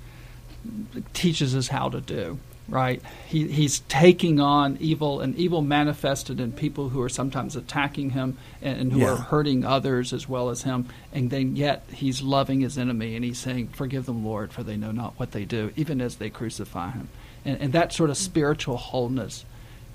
teaches 1.14 1.56
us 1.56 1.68
how 1.68 1.88
to 1.88 2.02
do. 2.02 2.38
Right? 2.68 3.00
He 3.29 3.46
he's 3.46 3.79
taking 3.88 4.40
on 4.40 4.76
evil 4.81 5.20
and 5.20 5.37
evil 5.37 5.62
manifested 5.62 6.40
in 6.40 6.50
people 6.50 6.88
who 6.88 7.00
are 7.00 7.09
sometimes 7.09 7.55
attacking 7.55 8.11
him 8.11 8.37
and, 8.61 8.81
and 8.81 8.92
who 8.92 9.00
Yeah. 9.00 9.12
are 9.12 9.16
hurting 9.16 9.64
others 9.64 10.12
as 10.12 10.29
well 10.29 10.50
as 10.50 10.62
him, 10.62 10.87
and 11.12 11.31
then 11.31 11.55
yet 11.55 11.85
he's 11.92 12.22
loving 12.22 12.62
his 12.62 12.76
enemy 12.76 13.14
and 13.14 13.24
he's 13.24 13.38
saying, 13.38 13.68
"Forgive 13.68 14.07
them, 14.07 14.24
Lord, 14.24 14.52
for 14.52 14.64
they 14.64 14.76
know 14.76 14.90
not 14.90 15.14
what 15.16 15.31
they 15.31 15.44
do," 15.44 15.70
even 15.76 16.00
as 16.00 16.16
they 16.16 16.29
crucify 16.29 16.90
him. 16.90 17.09
And, 17.44 17.61
and 17.61 17.72
that 17.72 17.92
sort 17.92 18.11
of 18.11 18.16
spiritual 18.16 18.76
wholeness 18.79 19.44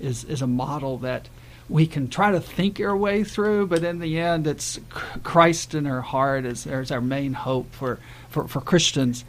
is 0.00 0.24
is 0.24 0.40
a 0.40 0.46
model 0.46 0.96
that 0.98 1.28
we 1.68 1.86
can 1.86 2.08
try 2.08 2.30
to 2.32 2.40
think 2.40 2.80
our 2.80 2.96
way 2.96 3.22
through, 3.22 3.66
but 3.66 3.84
in 3.84 3.98
the 3.98 4.18
end, 4.18 4.46
it's 4.46 4.80
Christ 5.22 5.74
in 5.74 5.86
our 5.86 6.00
heart 6.00 6.44
is, 6.44 6.66
is 6.66 6.90
our 6.90 7.00
main 7.00 7.34
hope 7.34 7.72
for, 7.72 7.98
for, 8.28 8.48
for 8.48 8.60
Christians 8.60 9.24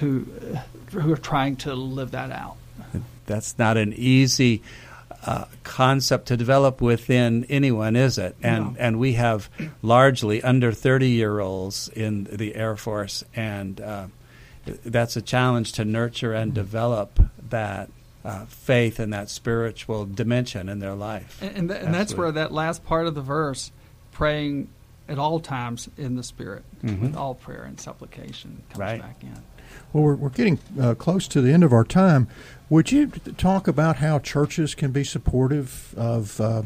who 0.00 0.26
who 0.92 1.12
are 1.12 1.16
trying 1.16 1.56
to 1.56 1.74
live 1.74 2.10
that 2.10 2.30
out. 2.30 2.56
That's 3.28 3.56
not 3.58 3.76
an 3.76 3.92
easy 3.94 4.62
uh, 5.24 5.44
concept 5.62 6.26
to 6.28 6.36
develop 6.36 6.80
within 6.80 7.44
anyone, 7.48 7.94
is 7.96 8.18
it? 8.18 8.34
And 8.42 8.64
No. 8.64 8.76
and 8.78 8.98
we 8.98 9.12
have 9.14 9.48
largely 9.82 10.42
under 10.42 10.72
thirty 10.72 11.10
year 11.10 11.38
olds 11.40 11.88
in 11.88 12.24
the 12.24 12.54
Air 12.56 12.76
Force, 12.76 13.24
and 13.34 13.80
uh, 13.80 14.06
that's 14.84 15.16
a 15.16 15.22
challenge 15.22 15.72
to 15.74 15.84
nurture 15.84 16.32
and 16.32 16.52
develop 16.54 17.20
that 17.50 17.90
uh, 18.24 18.44
faith 18.46 18.98
and 18.98 19.12
that 19.12 19.30
spiritual 19.30 20.04
dimension 20.04 20.68
in 20.68 20.78
their 20.80 20.94
life. 20.94 21.38
And, 21.42 21.56
and, 21.56 21.70
tha- 21.70 21.80
and 21.80 21.94
that's 21.94 22.14
where 22.14 22.32
that 22.32 22.52
last 22.52 22.84
part 22.84 23.06
of 23.06 23.14
the 23.14 23.22
verse, 23.22 23.70
praying 24.12 24.68
at 25.08 25.18
all 25.18 25.40
times 25.40 25.88
in 25.96 26.16
the 26.16 26.22
Spirit, 26.22 26.64
Mhm. 26.84 27.00
with 27.00 27.16
all 27.16 27.34
prayer 27.34 27.62
and 27.64 27.80
supplication, 27.80 28.62
comes 28.70 28.78
Right. 28.78 29.00
back 29.00 29.22
in. 29.22 29.32
Well, 29.92 30.04
we're, 30.04 30.14
we're 30.16 30.28
getting 30.30 30.58
uh, 30.78 30.94
close 30.94 31.26
to 31.28 31.40
the 31.40 31.50
end 31.52 31.64
of 31.64 31.72
our 31.72 31.84
time. 31.84 32.28
Would 32.70 32.92
you 32.92 33.08
talk 33.36 33.66
about 33.66 33.96
how 33.96 34.18
churches 34.18 34.74
can 34.74 34.90
be 34.90 35.04
supportive 35.04 35.94
of 35.96 36.40
uh, 36.40 36.62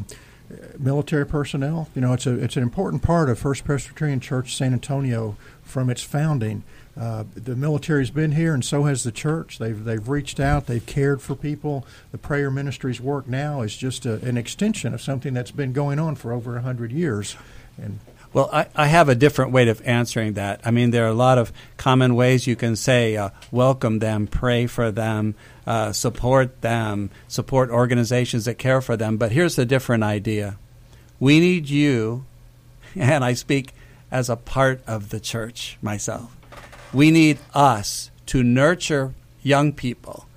military 0.77 1.25
personnel. 1.25 1.89
You 1.95 2.01
know, 2.01 2.13
it's 2.13 2.25
a 2.25 2.33
it's 2.35 2.57
an 2.57 2.63
important 2.63 3.01
part 3.01 3.29
of 3.29 3.39
First 3.39 3.63
Presbyterian 3.63 4.19
Church 4.19 4.55
San 4.55 4.73
Antonio 4.73 5.35
from 5.61 5.89
its 5.89 6.01
founding. 6.01 6.63
Uh, 6.99 7.23
the 7.33 7.55
military's 7.55 8.11
been 8.11 8.33
here, 8.33 8.53
and 8.53 8.63
so 8.63 8.83
has 8.83 9.03
the 9.03 9.11
church. 9.11 9.57
They've 9.57 9.83
they've 9.83 10.07
reached 10.07 10.39
out, 10.39 10.67
they've 10.67 10.85
cared 10.85 11.21
for 11.21 11.35
people. 11.35 11.85
The 12.11 12.17
prayer 12.17 12.51
ministry's 12.51 13.01
work 13.01 13.27
now 13.27 13.61
is 13.61 13.75
just 13.75 14.05
a, 14.05 14.15
an 14.25 14.37
extension 14.37 14.93
of 14.93 15.01
something 15.01 15.33
that's 15.33 15.51
been 15.51 15.73
going 15.73 15.99
on 15.99 16.15
for 16.15 16.31
over 16.31 16.59
hundred 16.59 16.91
years. 16.91 17.35
And 17.81 17.99
well, 18.33 18.49
I, 18.51 18.65
I, 18.75 18.87
have 18.87 19.09
a 19.09 19.15
different 19.15 19.51
way 19.51 19.67
of 19.67 19.81
answering 19.85 20.33
that. 20.33 20.61
I 20.65 20.71
mean, 20.71 20.89
there 20.89 21.05
are 21.05 21.09
a 21.09 21.13
lot 21.13 21.37
of 21.37 21.53
common 21.77 22.15
ways 22.15 22.47
you 22.47 22.55
can 22.55 22.75
say 22.75 23.15
uh, 23.15 23.29
welcome 23.51 23.99
them, 23.99 24.25
pray 24.25 24.65
for 24.65 24.91
them, 24.91 25.35
uh, 25.67 25.91
support 25.91 26.61
them, 26.61 27.11
support 27.27 27.69
organizations 27.69 28.45
that 28.45 28.57
care 28.57 28.81
for 28.81 28.97
them. 28.97 29.17
But 29.17 29.31
here's 29.31 29.59
a 29.59 29.65
different 29.65 30.03
idea 30.03 30.57
we 31.19 31.39
need 31.39 31.69
you, 31.69 32.25
and 32.95 33.23
I 33.23 33.33
speak 33.33 33.73
as 34.11 34.29
a 34.29 34.35
part 34.35 34.81
of 34.87 35.09
the 35.09 35.19
church 35.19 35.77
myself. 35.81 36.35
We 36.91 37.11
need 37.11 37.39
us 37.53 38.11
to 38.27 38.43
nurture 38.43 39.13
young 39.41 39.73
people 39.73 40.27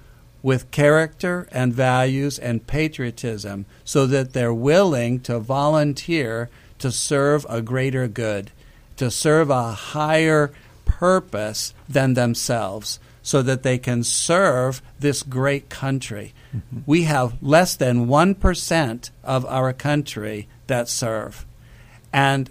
with 0.43 0.71
character 0.71 1.49
and 1.51 1.75
values 1.75 2.39
and 2.39 2.67
patriotism 2.67 3.67
so 3.85 4.07
that 4.07 4.33
they're 4.33 4.55
willing 4.55 5.19
to 5.21 5.39
volunteer 5.39 6.49
to 6.79 6.91
serve 6.91 7.47
a 7.49 7.63
greater 7.63 8.09
good, 8.09 8.51
to 8.97 9.11
serve 9.11 9.51
a 9.51 9.73
higher 9.73 10.53
purpose 10.85 11.75
than 11.89 12.15
themselves, 12.15 12.99
so 13.23 13.43
that 13.43 13.63
they 13.63 13.77
can 13.77 14.05
serve 14.05 14.81
this 15.01 15.23
great 15.23 15.69
country. 15.69 16.33
Mm-hmm. 16.57 16.79
We 16.87 17.03
have 17.03 17.43
less 17.43 17.75
than 17.75 18.07
1% 18.07 19.11
of 19.25 19.45
our 19.47 19.73
country 19.73 20.47
that 20.69 20.89
serve. 20.89 21.45
And 22.13 22.51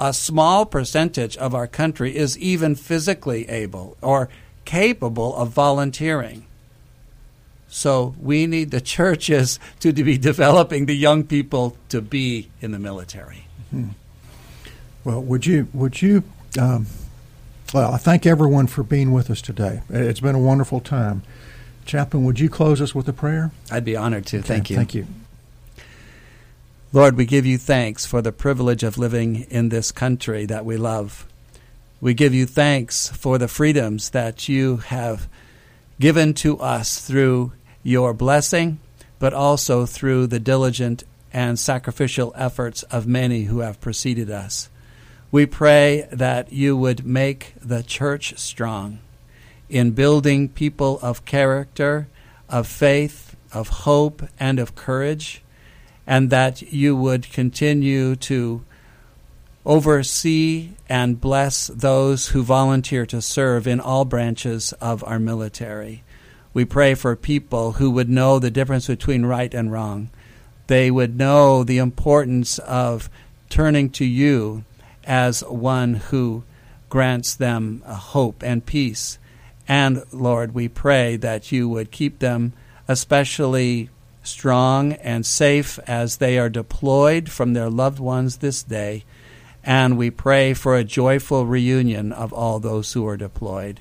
a 0.00 0.12
small 0.12 0.66
percentage 0.66 1.36
of 1.36 1.54
our 1.54 1.66
country 1.66 2.16
is 2.16 2.38
even 2.38 2.74
physically 2.74 3.48
able 3.48 3.96
or 4.00 4.28
capable 4.64 5.34
of 5.36 5.50
volunteering. 5.50 6.46
So 7.68 8.14
we 8.20 8.46
need 8.46 8.70
the 8.70 8.80
churches 8.96 9.58
to 9.80 9.92
be 9.92 10.18
developing 10.18 10.86
the 10.86 10.96
young 10.96 11.24
people 11.24 11.76
to 11.90 12.00
be 12.00 12.50
in 12.60 12.72
the 12.72 12.78
military. 12.78 13.46
Hmm. 13.70 13.88
Well, 15.04 15.22
would 15.22 15.46
you 15.46 15.68
would 15.72 16.02
you? 16.02 16.24
Um, 16.58 16.86
well, 17.74 17.92
I 17.92 17.96
thank 17.96 18.26
everyone 18.26 18.66
for 18.66 18.82
being 18.82 19.12
with 19.12 19.30
us 19.30 19.42
today. 19.42 19.82
It's 19.90 20.20
been 20.20 20.34
a 20.34 20.40
wonderful 20.40 20.80
time. 20.80 21.22
Chaplain, 21.84 22.24
would 22.24 22.40
you 22.40 22.48
close 22.48 22.80
us 22.80 22.94
with 22.94 23.08
a 23.08 23.12
prayer? 23.12 23.52
I'd 23.70 23.84
be 23.84 23.96
honored 23.96 24.26
to. 24.26 24.38
Okay, 24.38 24.46
thank 24.46 24.70
you. 24.70 24.76
Thank 24.76 24.94
you. 24.94 25.06
Lord, 26.92 27.16
we 27.16 27.26
give 27.26 27.44
you 27.44 27.58
thanks 27.58 28.06
for 28.06 28.22
the 28.22 28.32
privilege 28.32 28.82
of 28.82 28.96
living 28.96 29.46
in 29.50 29.68
this 29.68 29.92
country 29.92 30.46
that 30.46 30.64
we 30.64 30.76
love. 30.76 31.26
We 32.00 32.14
give 32.14 32.32
you 32.34 32.46
thanks 32.46 33.08
for 33.08 33.38
the 33.38 33.48
freedoms 33.48 34.10
that 34.10 34.48
you 34.48 34.78
have 34.78 35.28
given 36.00 36.34
to 36.34 36.58
us 36.58 37.00
through 37.00 37.52
your 37.82 38.14
blessing, 38.14 38.78
but 39.18 39.34
also 39.34 39.86
through 39.86 40.28
the 40.28 40.40
diligent 40.40 41.04
and 41.36 41.58
sacrificial 41.58 42.32
efforts 42.34 42.82
of 42.84 43.06
many 43.06 43.42
who 43.42 43.58
have 43.58 43.78
preceded 43.78 44.30
us. 44.30 44.70
We 45.30 45.44
pray 45.44 46.08
that 46.10 46.50
you 46.50 46.74
would 46.78 47.04
make 47.04 47.52
the 47.60 47.82
church 47.82 48.38
strong 48.38 49.00
in 49.68 49.90
building 49.90 50.48
people 50.48 50.98
of 51.02 51.26
character, 51.26 52.08
of 52.48 52.66
faith, 52.66 53.36
of 53.52 53.68
hope, 53.68 54.22
and 54.40 54.58
of 54.58 54.74
courage 54.74 55.42
and 56.06 56.30
that 56.30 56.62
you 56.72 56.96
would 56.96 57.30
continue 57.30 58.16
to 58.16 58.64
oversee 59.66 60.70
and 60.88 61.20
bless 61.20 61.66
those 61.66 62.28
who 62.28 62.42
volunteer 62.42 63.04
to 63.04 63.20
serve 63.20 63.66
in 63.66 63.78
all 63.78 64.06
branches 64.06 64.72
of 64.74 65.04
our 65.04 65.18
military. 65.18 66.02
We 66.54 66.64
pray 66.64 66.94
for 66.94 67.14
people 67.14 67.72
who 67.72 67.90
would 67.90 68.08
know 68.08 68.38
the 68.38 68.50
difference 68.50 68.86
between 68.86 69.26
right 69.26 69.52
and 69.52 69.70
wrong. 69.70 70.08
They 70.66 70.90
would 70.90 71.16
know 71.16 71.64
the 71.64 71.78
importance 71.78 72.58
of 72.58 73.08
turning 73.48 73.90
to 73.90 74.04
you 74.04 74.64
as 75.04 75.42
one 75.44 75.94
who 75.94 76.44
grants 76.88 77.34
them 77.34 77.82
hope 77.86 78.42
and 78.42 78.64
peace. 78.64 79.18
And 79.68 80.04
Lord, 80.12 80.54
we 80.54 80.68
pray 80.68 81.16
that 81.16 81.52
you 81.52 81.68
would 81.68 81.90
keep 81.90 82.18
them 82.18 82.52
especially 82.88 83.90
strong 84.22 84.92
and 84.94 85.24
safe 85.24 85.78
as 85.86 86.16
they 86.16 86.38
are 86.38 86.48
deployed 86.48 87.30
from 87.30 87.52
their 87.52 87.70
loved 87.70 87.98
ones 87.98 88.38
this 88.38 88.62
day. 88.62 89.04
And 89.64 89.98
we 89.98 90.10
pray 90.10 90.54
for 90.54 90.76
a 90.76 90.84
joyful 90.84 91.46
reunion 91.46 92.12
of 92.12 92.32
all 92.32 92.60
those 92.60 92.92
who 92.92 93.06
are 93.06 93.16
deployed. 93.16 93.80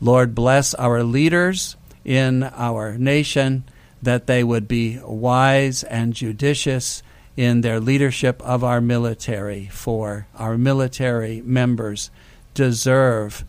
Lord, 0.00 0.34
bless 0.34 0.74
our 0.74 1.02
leaders 1.02 1.76
in 2.04 2.44
our 2.44 2.96
nation 2.98 3.64
that 4.06 4.28
they 4.28 4.44
would 4.44 4.68
be 4.68 5.00
wise 5.04 5.82
and 5.82 6.14
judicious 6.14 7.02
in 7.36 7.60
their 7.60 7.80
leadership 7.80 8.40
of 8.42 8.62
our 8.62 8.80
military, 8.80 9.66
for 9.66 10.28
our 10.36 10.56
military 10.56 11.42
members 11.42 12.10
deserve 12.54 13.44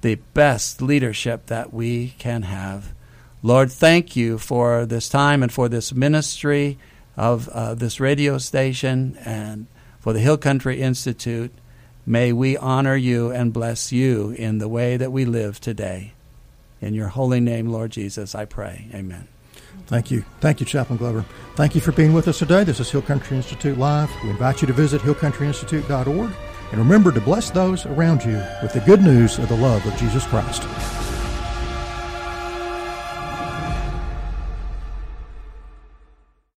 the 0.00 0.16
best 0.34 0.82
leadership 0.82 1.46
that 1.46 1.72
we 1.72 2.14
can 2.18 2.42
have. 2.42 2.92
Lord, 3.40 3.70
thank 3.70 4.16
you 4.16 4.36
for 4.36 4.84
this 4.84 5.08
time 5.08 5.44
and 5.44 5.52
for 5.52 5.68
this 5.68 5.94
ministry 5.94 6.76
of 7.16 7.48
uh, 7.48 7.74
this 7.74 8.00
radio 8.00 8.36
station 8.38 9.16
and 9.24 9.68
for 10.00 10.12
the 10.12 10.18
Hill 10.18 10.38
Country 10.38 10.80
Institute. 10.80 11.52
May 12.04 12.32
we 12.32 12.56
honor 12.56 12.96
you 12.96 13.30
and 13.30 13.52
bless 13.52 13.92
you 13.92 14.30
in 14.30 14.58
the 14.58 14.68
way 14.68 14.96
that 14.96 15.12
we 15.12 15.24
live 15.24 15.60
today. 15.60 16.14
In 16.80 16.94
your 16.94 17.08
holy 17.08 17.40
name, 17.40 17.68
Lord 17.68 17.92
Jesus, 17.92 18.34
I 18.34 18.44
pray. 18.44 18.88
Amen. 18.92 19.28
Thank 19.86 20.10
you. 20.10 20.24
Thank 20.40 20.60
you, 20.60 20.66
Chaplain 20.66 20.98
Glover. 20.98 21.24
Thank 21.56 21.74
you 21.74 21.80
for 21.80 21.92
being 21.92 22.12
with 22.12 22.28
us 22.28 22.38
today. 22.38 22.64
This 22.64 22.80
is 22.80 22.90
Hill 22.90 23.02
Country 23.02 23.36
Institute 23.36 23.76
Live. 23.76 24.10
We 24.22 24.30
invite 24.30 24.60
you 24.60 24.66
to 24.66 24.72
visit 24.72 25.00
hillcountryinstitute.org 25.02 26.32
and 26.70 26.78
remember 26.78 27.10
to 27.12 27.20
bless 27.20 27.50
those 27.50 27.86
around 27.86 28.24
you 28.24 28.42
with 28.62 28.72
the 28.72 28.80
good 28.80 29.02
news 29.02 29.38
of 29.38 29.48
the 29.48 29.56
love 29.56 29.84
of 29.86 29.96
Jesus 29.96 30.24
Christ. 30.26 30.62